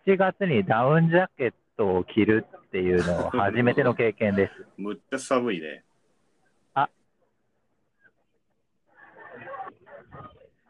[0.07, 4.67] 7月にダウンジャケットを着るっていうのを初めての経験です。
[4.81, 5.85] むっちゃ寒いね。
[6.73, 6.89] あ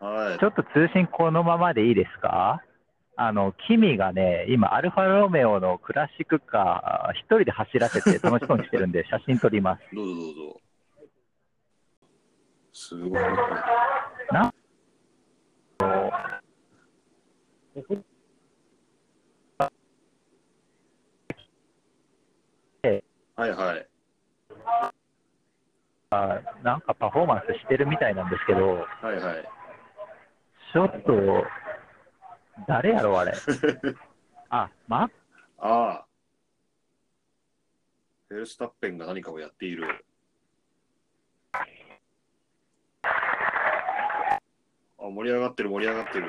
[0.01, 0.39] はい。
[0.41, 2.61] ちょっと通信このままでいいですか？
[3.17, 9.83] あの、君がね、今、アルファロメオのクラシックカー、一人で走らせて 楽しそうにしてるんで、写真撮ります。
[9.95, 10.61] どうぞどうぞ。
[12.73, 13.23] すごい。
[14.33, 14.53] な
[23.37, 23.87] はいはい。
[26.11, 29.49] あなんかパフォーマンスしてるみたいなんですけど、はいはい。
[30.73, 31.45] ちょっと、
[32.67, 33.33] 誰やろ、あれ。
[34.51, 35.09] あ、ま、
[35.59, 36.07] ああ。
[38.29, 40.05] フェルスタッペンが何かをやっている。
[43.03, 44.41] あ、
[44.99, 46.27] 盛り上がってる盛り上がってる。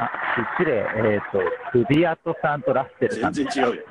[0.00, 0.10] あ、
[0.56, 1.38] 失礼、えっ、ー、と、
[1.72, 3.32] クビアトさんとラッセルさん。
[3.34, 3.82] 全然違うよ。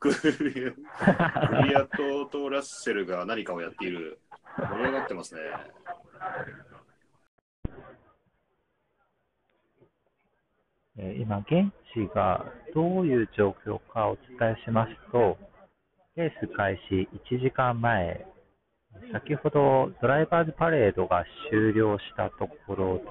[0.00, 4.18] クビアトとラッセルが何かをやっている。
[4.58, 5.40] 盛り上がってますね。
[11.18, 15.38] 今、現地がどういう状況かお伝えしますと、
[16.16, 18.26] レース開始1時間前、
[19.12, 23.04] 先ほどドライバーズパレードが終了したところで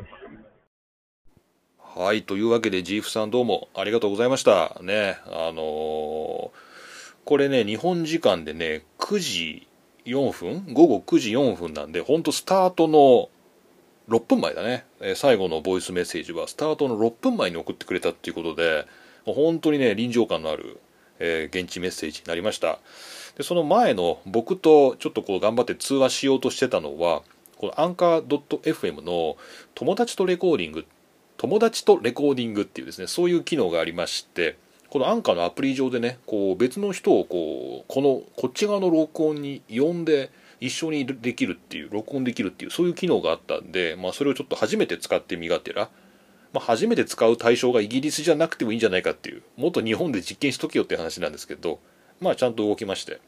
[1.94, 2.00] す。
[2.00, 4.78] はい、というわけで、ジーフさんどうもありがとうございました。
[4.82, 6.50] ね、あのー、
[7.24, 9.68] これね、日本時間でね、9時
[10.06, 13.30] 4分午後9時4分なんで、ほんとスタートの
[14.10, 18.86] 6分前だね、え最後のボイスメッセージはスタートの6分前に送ってくれたっていうことで
[19.26, 20.80] 本当にね臨場感のある、
[21.18, 22.80] えー現地メッセージになりました
[23.38, 27.22] でその前の僕とちょっとこう頑張って通話しようとしてたのは
[27.58, 29.38] このアンカー .fm の
[29.74, 30.86] 友達とレコーディング
[31.38, 34.58] 友達とレコーディングっていうですねそういう機能がありまして
[34.90, 45.90] このアンカーのアプリ上でねこう別の人をこうこのこっち側の録音に呼んで一緒にできるっていう録音できるっていうそういう機能があったんで、まあ、それをちょっと初めて使ってみがてら、
[46.54, 51.80] まあ、初めて使う対象がイギリスじゃなくてもいいんじゃないかっていうもっと日本で実験しとけよって話なんですけど
[52.20, 53.20] まあちゃんと動きまして。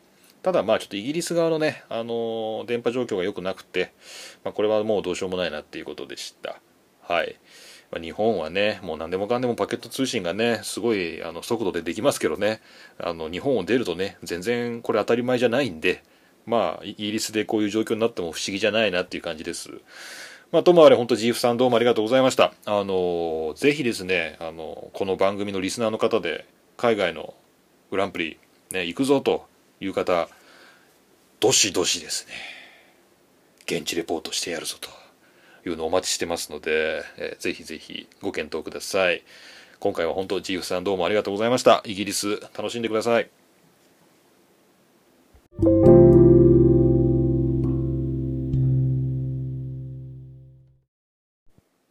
[0.44, 3.94] ただまあちょっとイギリス側のね、あの電波状況が良くなくて、
[4.44, 6.62] まあ、これはもうどうしようもないなっていうことでした。
[7.02, 7.38] はい。
[7.92, 12.62] まあ日本はねもう何でもかんでもパケット通信がねすごいあの速度でできますけどね。
[13.00, 16.04] あの日本を出るとね全然これ当たり前じゃないんで
[16.46, 19.70] まあイギリスでこういう状況になっても不思議じゃないなっていう感じです。
[20.50, 22.54] まあ、ともあれ本当 GF さんどうもありがとうございました。
[22.66, 26.48] あのぜひですねあのこの番組のリスナーの方で
[26.78, 27.34] 海外の
[27.92, 28.40] グランプリ、
[28.72, 29.48] ね、行くぞと
[29.80, 30.28] いう方
[31.40, 32.34] どしどしですね。
[33.66, 34.90] 現地レポートしてやるぞと
[35.70, 39.24] いうのをお待ちしてますので、えーぜひぜひご検討ください。
[39.80, 41.82] 今回は本当 GF さんどうもありがとうございました。
[41.86, 43.30] イギリス楽しんでください。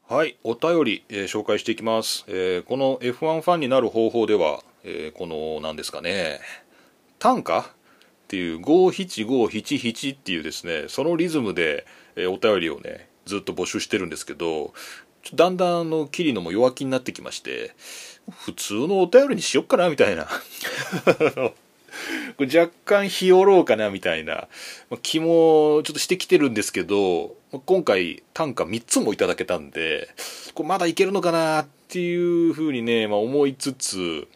[0.08, 6.40] はい、お便り、えー紹介していきます、えーこの F1 ファンになる方法では、えーこの何ですかね。
[7.18, 7.76] 単価？
[8.26, 14.72] っていう57577っていうですねそのリズムで、えお便りをねずっと募集してるんですけど
[15.34, 17.74] だんだんあのキリノも弱気になってきまして
[18.30, 20.28] 普通のお便りにしよっかなみたいな。
[22.38, 24.48] 若干日和ろうかなみたいな。
[24.90, 30.10] ま気もちょっとしてきてるんですけど今回単価3つもいただけたんで
[30.54, 32.14] これまだいけるのかなってい
[32.50, 34.28] うふうにね、まあ、思いつつ、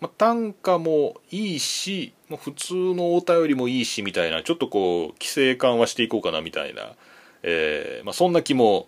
[0.00, 6.92] まあ、単価もいいし、まあ、普通のお便りもいいしみたいなちょっとこう規制緩和していこうかなみたいな、
[7.42, 8.86] えーまあ、そんな気も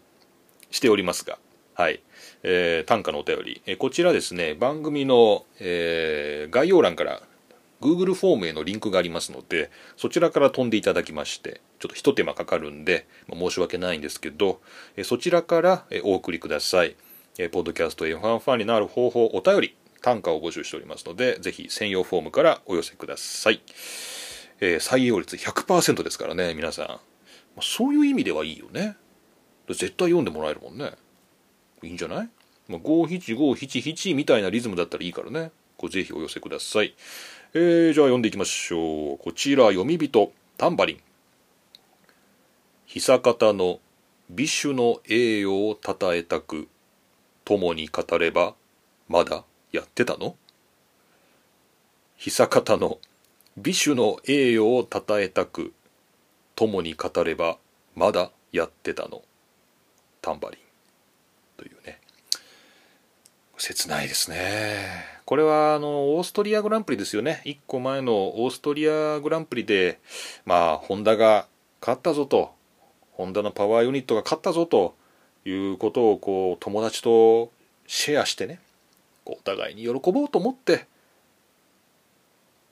[0.70, 1.38] しておりますが
[1.74, 2.00] はい。
[2.42, 7.20] えー単価のお便り、えーこちらですね番組の、えー概要欄から
[7.82, 14.62] Google フォームへのリンクがありますのでそちらから飛んでいただきましてちょっと一手間かかるんで、まあ申し訳ないんですけど、
[14.96, 16.96] えーそちらから、えーお送りください、
[17.38, 19.76] えーポッドキャスト F1 ファンになる方法お便り。
[20.04, 23.62] 単価を募集しておりますのでぜひ専用フォームからお寄せください、
[24.60, 26.96] えー採用率100%ですからね皆さん、ま
[27.56, 28.96] あそういう意味ではいいよね。
[29.68, 30.92] 絶対読んでもらえるもんね。
[31.82, 32.28] いいんじゃない、
[32.68, 35.52] まあ、57577みたいなリズムだったらいいからね。
[35.78, 36.94] これぜひお寄せください。
[37.54, 39.18] えー、じゃあ読んでいきましょう。
[39.18, 41.00] こちら読み人タンバリン。
[42.84, 43.80] 久方の
[44.28, 46.68] 美酒の栄誉をたたえたく
[47.46, 48.54] 共に語れば
[49.08, 50.36] まだやってたの？
[52.16, 52.98] 久方の
[53.56, 55.72] 美酒の栄誉をたたえたく
[56.54, 57.58] 共に語れば
[57.96, 59.22] まだやってたの。
[60.22, 60.60] タンバリン。
[61.56, 61.98] というね。
[63.56, 64.86] 切ないですね。
[65.24, 67.42] これはあのオーストリアグランプリですよね。
[67.44, 69.98] 1個前のオーストリアグランプリで
[70.44, 71.48] まあホンダが
[71.80, 72.54] 勝ったぞと。
[73.10, 74.94] ホンダのパワーユニットが勝ったぞと
[75.44, 77.50] いうことをこう友達と
[77.88, 78.60] シェアしてね。
[79.24, 80.86] こうお互いに喜ぼうと思って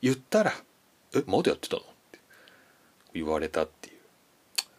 [0.00, 0.52] 言ったら
[1.14, 2.18] 「えまだやってたの?」って
[3.14, 4.02] 言われたっていう。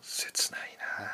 [0.01, 1.12] 切ないな。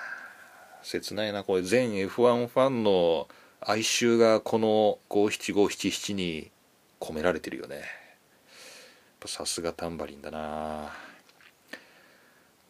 [0.84, 3.30] 切ないなこれ全 F1 ファンの
[3.62, 6.52] 哀愁がこの57577に
[7.00, 7.84] 込められてるよね。
[9.26, 10.92] さすがタンバリンだな、ま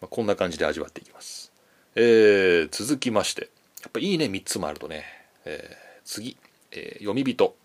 [0.04, 1.52] あ、こんな感じで味わっていきます。
[1.96, 3.50] えー続きまして。
[3.82, 5.06] やっぱいいね3つもあるとね、
[5.46, 6.38] えー次、
[6.72, 7.56] えー読み人。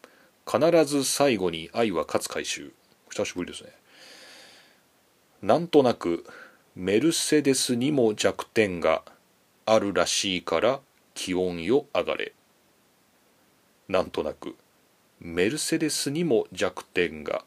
[0.47, 2.73] 必ず最後に愛は勝つ回収。
[3.11, 3.71] 久しぶりですね。
[5.43, 6.25] なんとなく
[6.75, 9.03] メルセデスにも弱点が
[9.67, 10.81] あるらしいから
[11.15, 12.33] 気温よ上がれ。
[13.89, 14.57] なんとなく
[15.21, 17.45] メルセデスにも弱点が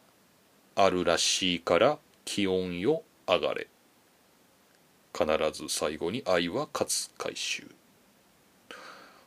[0.75, 3.67] あるらしいから気温よ上がれ。
[5.13, 7.67] 必ず最後に愛は勝つ回収。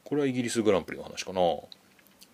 [0.05, 1.41] これはイギリスグランプリの話かな。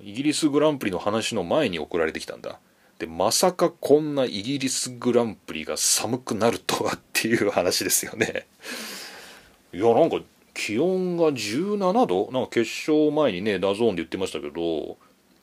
[0.01, 2.59] イギリスグランプリの話の前に送られてきたんだ。
[2.99, 8.47] でまさかこんなイギリスグランプリが寒くなるとはっていう話ですよね。
[9.73, 10.21] いやなんか
[10.55, 12.31] 気温が17度？
[12.33, 14.97] なんか決勝前にねダゾーンで言ってましたけど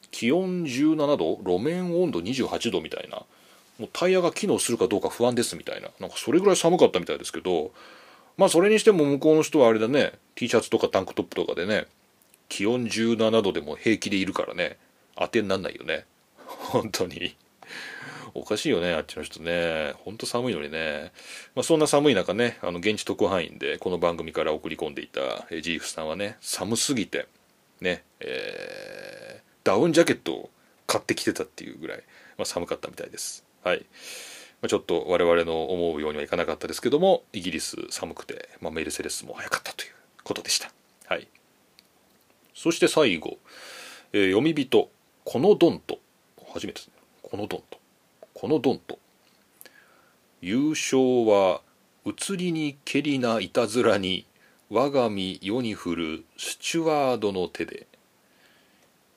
[0.10, 1.38] 気温17度？
[1.46, 3.24] 路面温度28度みたいな。
[3.80, 5.90] もうタイヤが機能するかどうか不安ですみたいな。
[6.00, 7.72] なんかそれぐらい寒かったみたいですけど
[8.38, 10.14] まあそれにしても向こうの人はあれだね。
[10.36, 11.86] T シャツとかタンクトップとかでね
[12.50, 14.78] 気温17度でも平気でいるからね。
[15.16, 16.06] 当てになんないよね。
[16.46, 17.36] 本当に。
[18.36, 19.94] おかしいよねあっちの人ね。
[20.04, 21.12] ほんと寒いのにね、
[21.56, 25.22] まあ、そんな寒い中ねあの現地特派員でこの番組から送り込んでいた
[25.62, 27.28] ジーフさんはね寒すぎて
[27.80, 30.50] ねえー、ダウンジャケットを
[30.88, 31.98] 買ってきてたっていうぐらい、
[32.38, 33.44] まあ、寒かったみたいです。
[33.64, 33.86] はい。
[34.62, 39.92] ま、ちょっと我々の思うようにはいかなかったですけどもイギリス寒くて、まあ、メルセデスも早かったという
[40.24, 40.72] ことでした。
[41.08, 41.28] はい。
[42.54, 43.38] そして最後、
[44.14, 44.90] えー、読み人
[45.26, 46.00] このドンと
[46.54, 46.94] 初めてですね。
[47.22, 47.80] このドンと
[48.34, 49.00] このドンと
[50.42, 51.62] 優勝は
[52.06, 54.26] 移りにけりないたずらに
[54.70, 57.88] 我が身世に降るスチュワードの手で。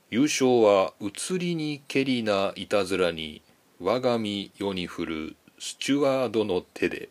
[0.09, 3.43] 優勝は移りにけりないたずらに
[3.81, 7.09] 我が身世に降るスチュワードの手で。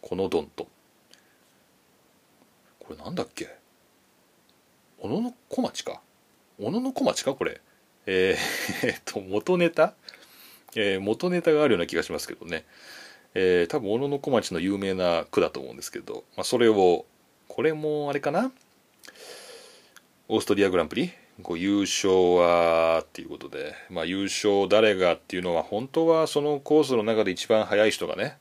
[0.00, 0.68] このドンと
[2.78, 3.57] これなんだっけ？
[5.00, 6.00] 小野小町か？
[6.60, 7.60] 小野小町かこれ？
[8.06, 9.94] えー、 えっと元ネタ、
[10.74, 12.64] えー、元ネタがあるような気がしますけどね。
[13.34, 17.04] えー、多分小野小町の有名な句だと思うんですけど、まあ、それを
[17.46, 18.50] これもあれかな？
[20.26, 21.12] オーストリアグランプリ？
[21.44, 28.36] こう優勝はっていうことで、まあ、優勝誰がっていうのは本当はそのコースの中で一番速い人がね、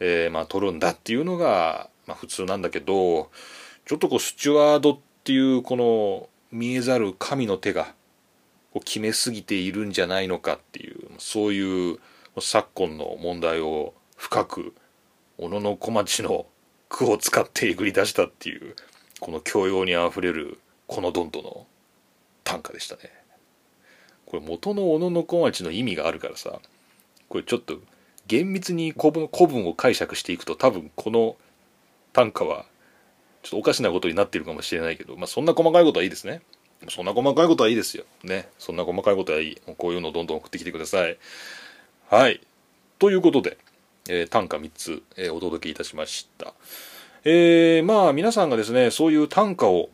[0.00, 3.30] えー、まあ取るんだっていうのが、まあ、普通なんだけど
[3.86, 7.94] ちょっとこうスチュワードってていうこの見えざる神の手が
[8.84, 11.98] 決めすぎているんじゃないのかっていうそういう
[12.40, 14.74] 昨今の問題を深く
[15.38, 16.46] 小野小町の
[16.88, 18.76] 句を使ってえぐり出したっていう
[19.18, 21.66] この教養にあふれるこのドントの
[22.44, 23.10] 短歌でしたね。
[24.26, 26.60] これ元の小野小町の意味があるからさ
[27.28, 27.78] これちょっと
[28.26, 31.36] 厳密に古文古文を解釈していくと多分この
[32.12, 32.66] 短歌は
[33.44, 36.42] ちょっとおかしなことになってるかもしれないけど、まあ、そんな細かいことはいいですね。
[36.88, 38.04] そんな細かいことはいいですよ。
[38.24, 38.48] ね。
[38.58, 39.58] そんな細かいことはいい。
[39.78, 41.16] こういうのをどんどん送ってきてください。
[42.10, 42.40] はい。
[42.98, 43.58] ということで、
[44.08, 46.54] えー、短歌3つ、えー、お届けいたしました。
[47.24, 49.88] えー、まあ皆さんがですねそういう短歌を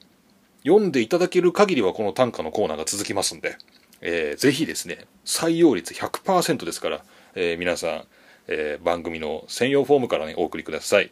[0.65, 3.57] 読んでいただける限りはこの短歌のコーナーが続きますんで、
[4.01, 8.05] えー、ぜひですね、採用率100%ですから、えー、皆さん、
[8.49, 11.11] えー、番組の専用フォームからね、お送りください。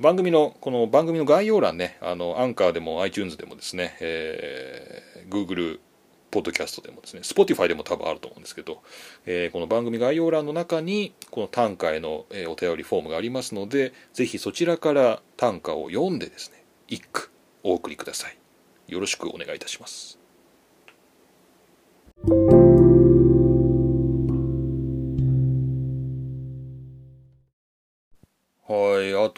[0.00, 5.80] 番組の、この番組の概要欄ね、あの、アンカーでも iTunes でもですね、えー、Google
[6.30, 8.80] ポッドキャストでもですね、Spotify でも多分あると思うんですけど、
[9.26, 17.30] えー、この番組概要欄の中に、この短歌への、お便りフォームがありますので、ぜひそちらから短歌を読んでですね、一句
[17.64, 18.38] お送りください。
[18.86, 20.18] よろしくお願いいたします。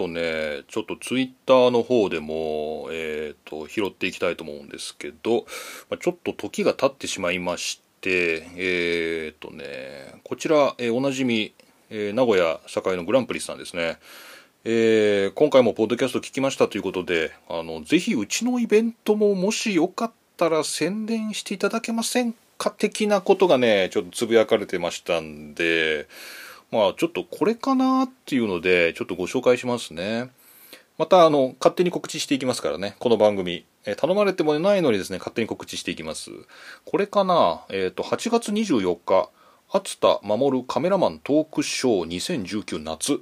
[0.01, 5.45] とね、ちょっとツイッターの方でも、えっ、ー、と、拾っていきたいと思うんですけど、
[5.91, 11.53] まあ、ちょっと時が経ってしまいまして、えっ、ー、とね、こちら、えー、おなじみ、
[11.91, 13.99] え名古屋栄のグランプリさんですね。
[14.65, 26.07] えー、今回もポッドキャスト聞きましたということで、あの、ぜひうちのイベントももしよかったら宣伝していただけませんか的なことがね、ちょっとつぶやかれてましたんで、
[26.71, 30.31] まあちょっとこれかなっていうので、ちょっとご紹介しますね。
[30.99, 33.65] また、あの、勝手に告知していきますからね、この番組。
[33.87, 36.31] え、頼まれてもないのにですね、勝手に告知していきます。
[36.85, 39.31] これかなえっ、ー、と、8月24日、
[39.73, 43.21] 熱田守カメラマントークショー2019夏。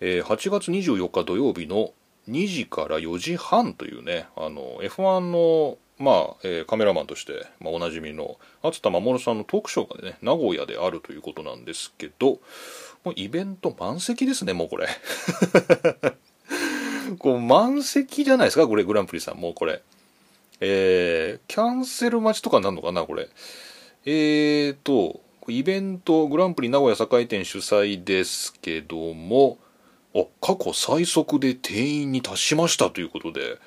[0.00, 1.92] えー、8月24日土曜日の
[2.28, 12.40] 2時から4時半というね、あの、F1 の、まあ、えー、カメラマンとして、まあ、おなじみの、厚田守さんのトークショーがね、名古屋であるということなんですけど、
[13.04, 14.88] もうイベント満席ですね、もうこれ。
[17.18, 19.82] こう満席じゃないですか、これ、グランプリさん、もうこれ。
[20.60, 23.28] えー、キャンセル待ちとかになるのかな、これ。
[24.04, 29.58] えーと、イベント、グランプリ名古屋栄店主催ですけども、
[30.14, 33.58] あ過去最速で定員に達しましたということで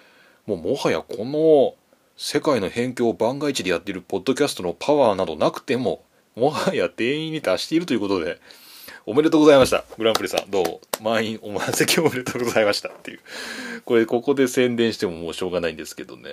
[0.46, 1.74] もうもはやこの
[2.18, 6.02] 世界の辺境を番外地でやっているポッドキャストのパワーなどなくても
[6.38, 8.40] もはや定員に達しているということで
[9.06, 9.84] おめでとうございました。
[9.98, 10.64] グランプリさんどう？
[10.64, 13.20] も満員お満席おめでとうございましたっていう。
[13.84, 16.30] これここで宣伝してももうしょうがないんですけどね。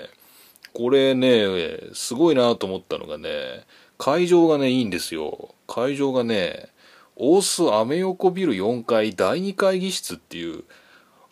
[0.72, 3.64] これねすごいなと思ったのがね
[3.98, 5.54] 会場がねいいんですよ。
[5.66, 6.68] 会場がね
[7.16, 10.62] 大須アメ横ビル4階第2会議室っていう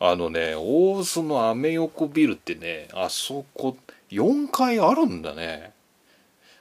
[0.00, 3.76] あのね大須のアメ横ビルってねあそこ
[4.10, 5.72] 4階あるんだね。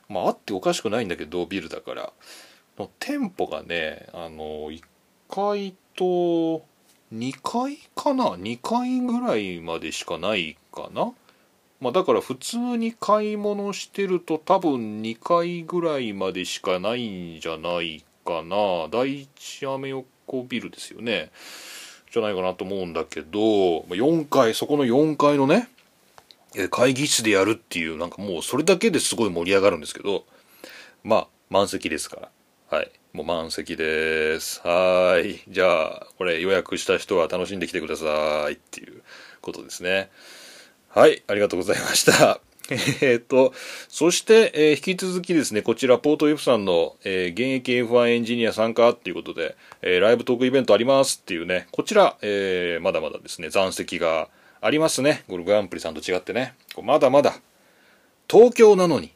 [0.07, 2.13] まああっておかしくないんだけどビルだから。
[2.77, 4.81] の店舗がねあの1
[5.29, 6.65] 階と
[7.13, 11.11] 2回かな？2回ぐらいまでしかないかな。
[11.81, 18.87] まあだから普通に買い物してると多分2回ぐらいまでしかないんじゃないかな。
[18.91, 21.31] 第一アメ横ビルですよね。
[22.11, 25.69] じゃないかなと思うんだけど4階そこの4階のね
[26.69, 30.25] 会議室でやるっていうなんかもうそれだけですごい盛り上がるんですけど
[31.03, 32.29] まあ満席ですから。
[32.69, 32.91] はい。
[33.13, 34.61] もう満席です。
[34.63, 35.41] はい。
[35.47, 39.01] じゃあこれ予約した人は楽しんできてくださいっていう
[39.41, 40.11] ことですね。
[40.89, 41.23] はい。
[41.27, 42.39] ありがとうございました。
[43.01, 43.51] えっと、
[43.87, 54.29] そして、えー、引き続きですね、こちら、ポート F さんの、えー、現役 F1 エンジニア参加っていうことで、えー、ライブトークイベントありますっていうね、こちら、え、まだまだですね、残席が
[54.61, 55.23] ありますね。
[55.27, 56.53] ゴルグランプリさんと違ってね。
[56.81, 57.35] まだまだ、
[58.29, 59.13] 東京なのに、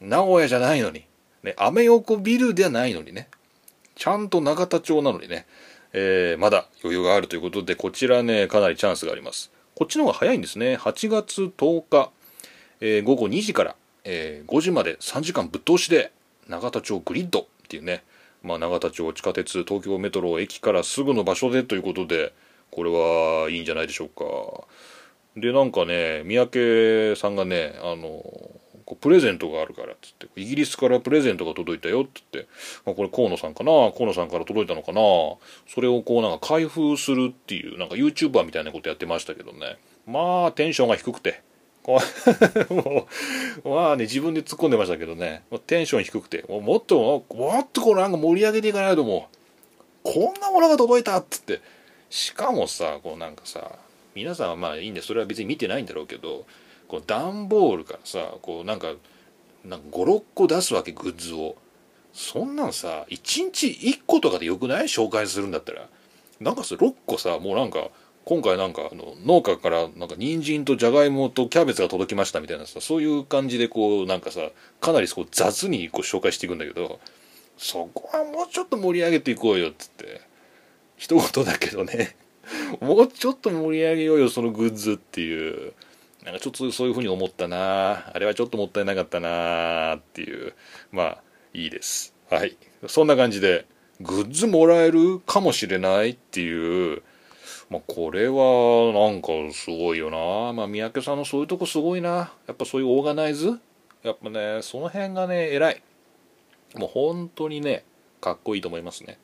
[0.00, 1.04] 名古屋じゃないのに、
[1.42, 3.28] ね、アメ横ビルではないのにね、
[3.96, 5.46] ちゃんと永田町なのにね、
[5.92, 9.50] えー、まだ余裕があるということで、こちらね、かなりチャンスがあります。
[9.74, 10.76] こっちの方が早いんですね。
[10.76, 12.10] 8月10日、
[12.80, 16.12] えー、午後2時から、えー、5時まで3時間ぶっ通しで
[16.48, 18.04] 永田町グリッドっていうね、
[18.42, 22.32] まあ、永田町地下鉄東京メトロ駅からすぐの場所でということで
[22.74, 24.24] これはいいんじゃないでしょうか。
[25.36, 28.22] でなんかね三宅さんがねあの
[29.00, 32.50] プレゼントがあるからっつってイギリスからプレゼントが届いたよって言って、
[32.84, 35.00] まあ、これ河野さんかな河野さんから届いたのかな
[35.72, 39.78] それをこうなんか開封するっていうなんか YouTuber みたいなことやってましたけどね。
[40.06, 41.42] まあテンションが低くて。
[41.84, 43.06] も
[43.64, 49.28] う、まあね、自分で突っ込んでましたけどね、テンション低くて、もっと、もっとこうなんか盛り上げていかないとも
[50.04, 51.60] う、こんなものが届いたっつって、
[52.14, 53.72] しかもさ、こうなんかさ、
[54.14, 56.46] 皆さんはまあいいんで、それは別に見てないんだろうけど、
[56.86, 58.92] こう段ボールからさ、こうなんか、
[59.64, 61.56] なんか5、6個出すわけ、グッズを。
[62.12, 64.84] そんなんさ、1日1個とかでよくない？
[64.84, 65.88] 紹介するんだったら。
[66.38, 67.88] なんかそれ6個さ、もうなんか、
[68.24, 74.40] 今回なんかあの農家からなんか人参とじゃがいもとキャベツが届きましたみたいなさそういう感じでこうなんかさ
[74.80, 77.00] かなりこう雑にこう紹介していくんだけど
[77.58, 80.22] そこはもうちょっと盛り上げていこうよっつって
[80.96, 82.16] 一言だけどね
[82.80, 85.72] もうちょっと盛り上げようよそのグッズっていう
[86.24, 90.54] なんかちょっとそういうふうに思ったなあれはちょっともったいなかったなっていう
[90.92, 91.22] まあ
[91.52, 93.66] いいですはいそんな感じで
[94.00, 97.02] グッズもらえるかもしれないっていう
[97.70, 100.52] まあ、これはなんかすごいよな。
[100.52, 102.30] まあ、三宅さんのそういうとこすごいな。
[102.46, 103.58] やっぱそういうオーガナイズ？
[104.02, 105.82] やっぱね、その辺がね、偉い。
[106.76, 107.84] もう本当にね、
[108.20, 109.18] かっこいいと思いますね。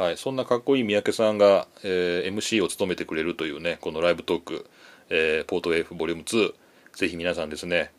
[0.00, 4.70] はい、そんなかっこいい三宅さんが、えー、MC を務めてくれるというね、このライブトーク、
[5.10, 6.54] えー、ポート F ボリューム2、
[6.96, 7.92] ぜひ皆さんですね、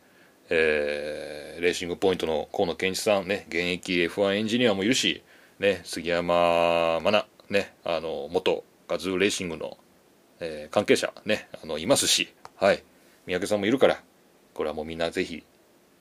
[0.50, 5.22] えー、レーシングポイントの河野健一さんね、現役 F1 エンジニアもいるし、
[5.60, 9.78] ね、杉山真奈、ね、あの、元ガズーレーシングの
[10.44, 12.82] えー、関係者ね、あの、いますし、はい。
[13.26, 14.02] 三宅さんもいるから、
[14.54, 15.44] これはもうみんなぜひ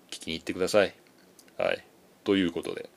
[0.09, 0.95] 聞きに行ってください。
[1.59, 1.85] はい。
[2.23, 2.89] ということで。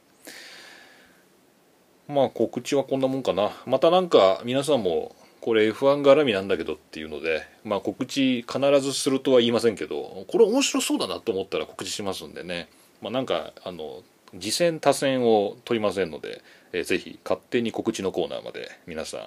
[2.09, 3.51] まあ告知はこんなもんかな。
[3.67, 12.69] またなんか皆さんもこれ F1 絡みなんだけどっていうので、まあ告知必ずするとは言いませんけど、これ面白そうだなと思ったら告知しますんでね。
[13.03, 14.03] まあなんか、あの、
[14.33, 16.43] 次戦多戦を取りませんので、
[16.73, 19.21] えー、ぜひ勝手に告知のコーナーまで皆さん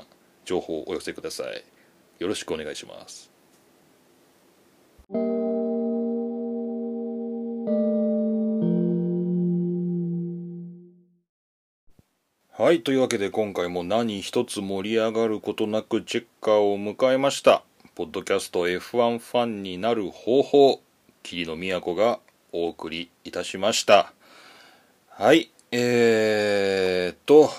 [0.44, 1.64] 情報をお寄せください。
[2.20, 3.32] よろしくお願いします。
[12.60, 12.82] はい。
[12.82, 17.62] というわけで今回も何一つ盛り上がることなくチェッカーを迎えました。
[17.94, 20.82] ポッドキャスト F1 ファンになる方法、
[21.22, 22.20] 桐野都が
[22.52, 24.12] お送りいたしました。
[25.08, 25.52] はい。
[25.72, 27.52] えー、っと、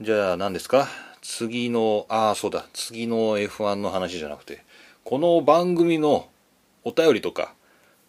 [0.00, 0.86] じゃあ何ですか？
[1.20, 4.62] 次の、ああ、そうだ、次の F1 の話じゃなくて、
[5.02, 6.28] この番組の
[6.84, 7.52] お便りとか、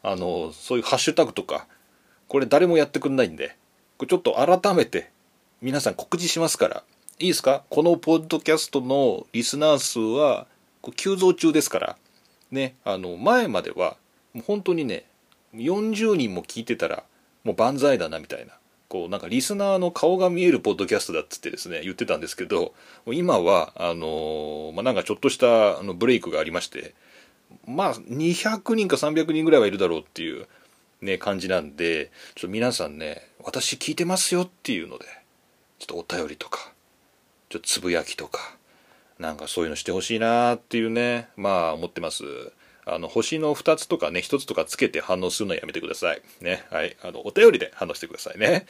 [0.04, 1.66] あの、そういうハッシュタグとか、
[2.28, 3.56] これ誰もやってくんないんで、
[3.98, 5.10] これちょっと改めて
[5.66, 6.84] 皆さん告知しますから、
[7.18, 7.64] いいですか？
[7.72, 10.46] このポッドキャストのリスナー数は
[10.96, 11.98] 急増中ですから、
[12.52, 13.98] ね、あの、前までは、
[14.46, 15.06] 本当にね、
[15.56, 17.04] 40人も聞いてたら、
[17.44, 18.54] もう万歳だなみたいな。
[18.90, 22.76] こうなんかリスナーの顔が見えるポッドキャストだっつってですね言ってたんですけど
[23.08, 26.94] 今はあのまあ、なんかちょっとしたあのブレイクがありまして
[27.66, 30.48] まあ200人か300人ぐらいはいるだろうっていう
[31.02, 35.06] ね感じなんでちょっと皆さんね私聞いてますよっていうので
[35.80, 36.72] ちょっとお便りとか
[37.50, 38.58] ちょっとつぶやきとか
[39.20, 42.24] なんかそういうのしてほしいなっていうねまあ思ってます
[42.88, 46.22] あの、星の2つとかね、1つとかつけて反応するのはやめてください。
[46.42, 46.64] ね。
[46.70, 46.96] はい。
[47.02, 48.68] あの、お便りで反応してくださいね。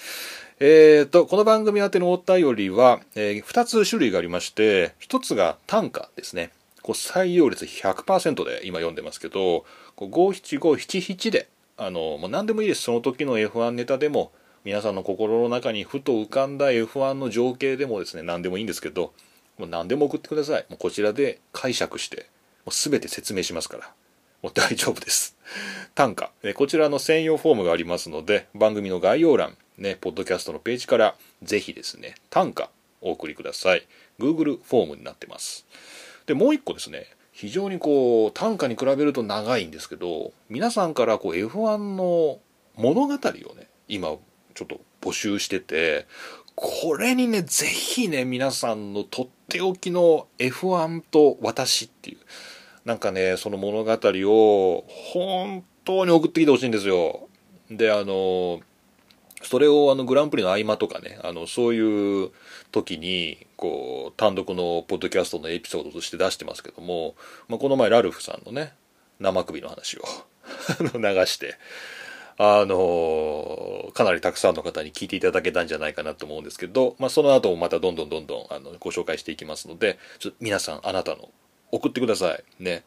[0.62, 6.52] えっ、ー、と、この番組宛てのお便りは、えー、2つ種類がありまして、1つが単価ですね。
[6.82, 9.66] こう採用率100%で今読んでますけど、
[9.98, 12.84] 57577で、あの、もう何でもいいです。
[12.84, 14.32] その時の F1 ネタでも、
[14.66, 19.14] 皆さんの心の中にふと浮かんだ F1 の情景でもですね、何でもいいんですけど、
[19.60, 20.66] もう何でも送ってください。
[20.70, 22.26] もうこちらで解釈して、
[22.66, 23.94] もう全て説明しますから。
[24.42, 25.38] もう大丈夫です。
[25.94, 33.86] 単価、こちらの専用フォームがありますので、番組の概要欄、ね、ポッドキャストのページからぜひですね、単価お送りください。
[34.20, 35.68] Google フォームになってます。
[36.26, 42.40] で、もう一個ですね、非常にこう、単価に比べると長いんですけど、皆さんからこう F1 の
[42.78, 44.16] 物語をね、今
[44.56, 46.08] ちょっと募集してて、
[46.56, 52.18] これにね、ぜひね、皆さんのとっておきの F1 と私っていう、
[52.86, 57.28] なんかね、その物語を本当に送ってきてほしいんですよ。
[57.70, 58.62] で、あの、
[59.44, 62.32] それをあのグランプリの合間とかね、あの、そういう
[62.72, 67.16] 時に、こう、単独のポッドキャストのエピソードとして出してますけども、
[67.48, 68.74] まあ、この前ラルフさんのね、
[69.20, 70.02] 生首の話を
[70.98, 71.56] 流して、
[72.38, 81.30] あのかなりたくさんの方に聞いていただけたんじゃないかなと思うんですけど、まあ、その後もまたどんどんどんどんあのご紹介していきますので、ちょ皆さんあなたの
[81.72, 82.44] 送ってください。
[82.60, 82.84] ね。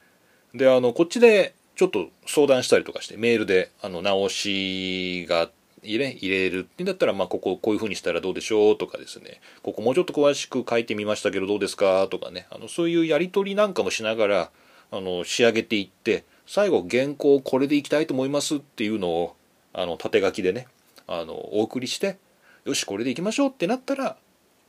[0.55, 5.51] で、あの、こっちでちょっと相談したりとかして、メールで、あの、直しが
[5.83, 14.51] 入れ入れるってんだったら、まあ、こここういう風にしたらどうでしょうとかですね、ここもうちょっと詳しく書いてみましたけどどうですかとかね、あの、そういうやり取りなんかもしながら、
[14.91, 19.37] あの、仕上げていって、最後原稿これでいきたいと思いますっていうのを、
[19.75, 20.67] あの、縦書きでね、
[21.07, 22.17] あの、お送りして、
[22.65, 24.17] よし、これでいきましょうってなったら、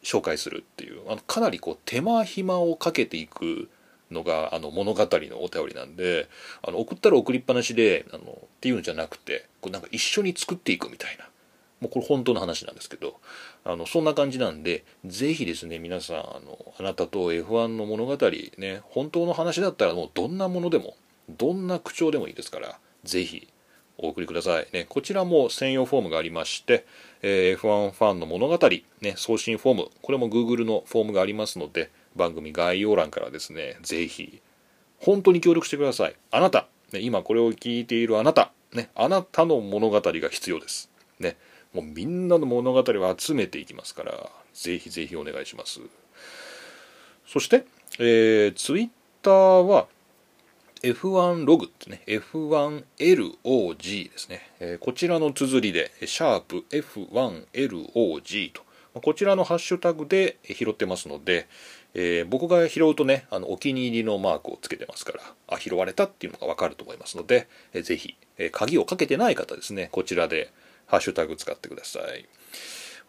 [0.03, 3.69] 紹介するっていう、あのかなりこう手間暇をかけていく
[4.11, 6.29] のがあの物語のお便りなんで
[6.65, 8.25] あの送ったら送りっぱなしであのっ
[8.61, 11.25] ていうのじゃなくてこうなんか一緒に作っていくみたいな
[11.81, 13.19] もうこれ本当の話なんですけど
[13.63, 18.17] あのそんな感じなんでぜひですね皆さんあのあなたと F1 の物語
[18.57, 20.95] ね本当の話だったらもうどんなものでも
[21.37, 23.47] どんな口調でもいいですからぜひ
[23.97, 26.85] お送りくださいねこちらも専用フォームがありまして、
[27.21, 28.57] えー、F1 ファンの物語
[29.01, 34.41] ね送信フォームこれも Google のフォームがありますので番組概要欄からですね、ぜひ、
[34.99, 36.15] 本当に協力してください。
[36.31, 40.89] あなた、ね、今これを聞いているあなた、ね、あなたの物語が必要です。
[41.19, 41.37] ね、
[41.73, 45.79] もうみんなの物語を集めていきますから、ぜひぜひお願いします。
[47.25, 47.65] そして、
[47.99, 48.89] えー、ツイッ
[49.21, 49.33] ター
[49.65, 49.87] は、
[50.81, 58.63] F1 ログってね、F1LOG ですね、え、こちらの綴りで、シャープ F1LOG と、
[59.01, 61.47] こちらのハッシュタグで拾ってますので、
[61.93, 70.51] えー、僕が拾うとねあのお気に入りのマークをつけてますからあ拾われたっていうのが分かると思いますので、えー、ぜひ、え、鍵をかけてない方ですねこちらで
[70.87, 72.27] ハッシュタグ使ってください。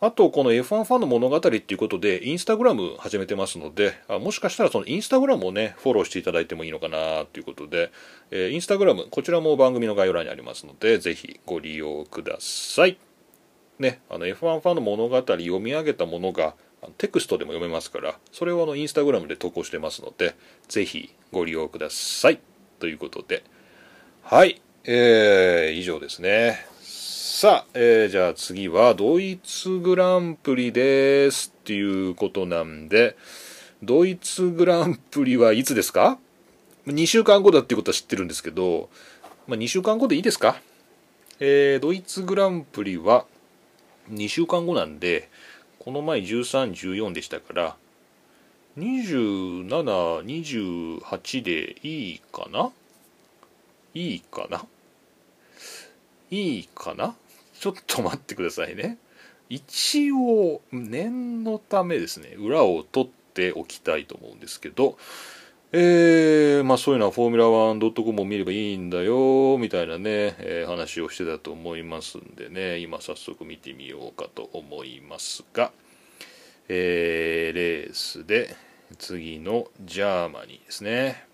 [0.03, 7.93] あとこの F1 ファンの物語っていうことでインスタグラム始めてますのであもしかしたらそのインスタグラムをねフォローしていただいてもいいのかなということで、
[8.31, 12.99] えー、インスタグラムこちらも番組の概要欄にありますのでぜひご利用ください。
[13.79, 16.55] ねあの F1 ファンの物語読み上げたものが
[16.97, 20.35] テクストでも読めますからそれをあのインスタグラムで投稿してますので
[20.69, 22.41] ぜひご利用ください。
[22.79, 23.45] ということで。
[24.23, 24.63] はい。
[24.85, 26.70] えー、以上ですね。
[27.41, 33.17] さあ、えー、じゃあ次はドイツグランプリですっていうことなんで
[33.83, 36.19] ドイツグランプリはいつですか
[36.87, 38.91] ？2週間後だっていうことは知ってるんですけど、
[39.47, 40.61] まあ、2週間後でいいですか？
[41.39, 43.25] えー、ドイツグランプリは
[44.11, 45.31] 2週間後なんで、
[45.79, 47.77] この前13、14でしたから、
[48.77, 52.71] 27、28でいいかな？
[53.95, 54.67] いいかな？
[56.31, 57.15] いいかな？
[57.61, 58.97] ちょっと待ってくださいね。
[59.51, 64.97] 一応、念のためですね、裏を取っておきたいと思うんですけど、
[65.73, 67.45] えー、まあそういうのはフォーミュラ
[67.91, 75.71] 1.com を見ればいいんだよ、みたいなね、えー、話をしてたと思いますんでね、今早速見てみようかと思いますが、
[76.69, 78.57] えー、レースで
[78.97, 81.30] 次の Germany ですね。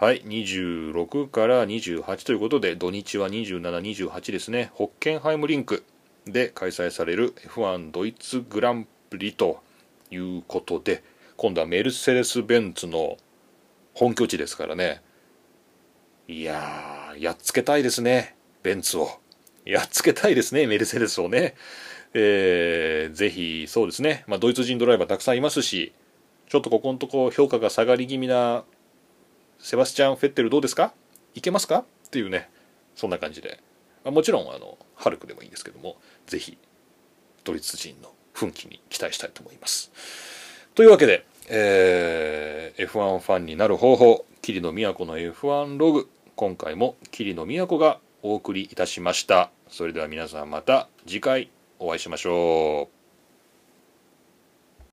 [0.00, 3.60] はい、26から28ということで、土日は27、
[4.08, 5.84] 28ですね、ホッケンハイムリンク
[6.24, 9.62] で開催される F1 ドイツグランプリと
[10.10, 11.04] いうことで、
[11.36, 13.18] 今度はメルセデス・ベンツの
[13.92, 15.02] 本拠地ですからね。
[16.28, 19.10] いやー、やっつけたいですね、ベンツを。
[19.66, 21.56] やっつけたいですね、メルセデスをね。
[22.14, 25.92] えー、ぜひ、そうですね、まあ、ドイツ人ドライバーたくさんいますし、
[26.48, 28.64] ちょっとここのとこ評価が下がり気味な
[29.60, 30.92] セバスチャン・フェッテルどうですか？
[31.34, 31.78] いけますか？
[31.78, 32.50] っていうね
[32.96, 33.60] そんな感じで、
[34.04, 35.96] まあ、もちろんあのハルクでもいいんですけども
[36.26, 36.58] ぜひ
[37.44, 39.92] ドイツ人の奮起に期待したいと思います。
[40.74, 49.50] というわけで、えー、F1 ファンになる方法桐野都の F1 ログ今回も桐野都がお送りいたしました。
[49.68, 52.99] それでは皆さんまた次回お会いしましょう。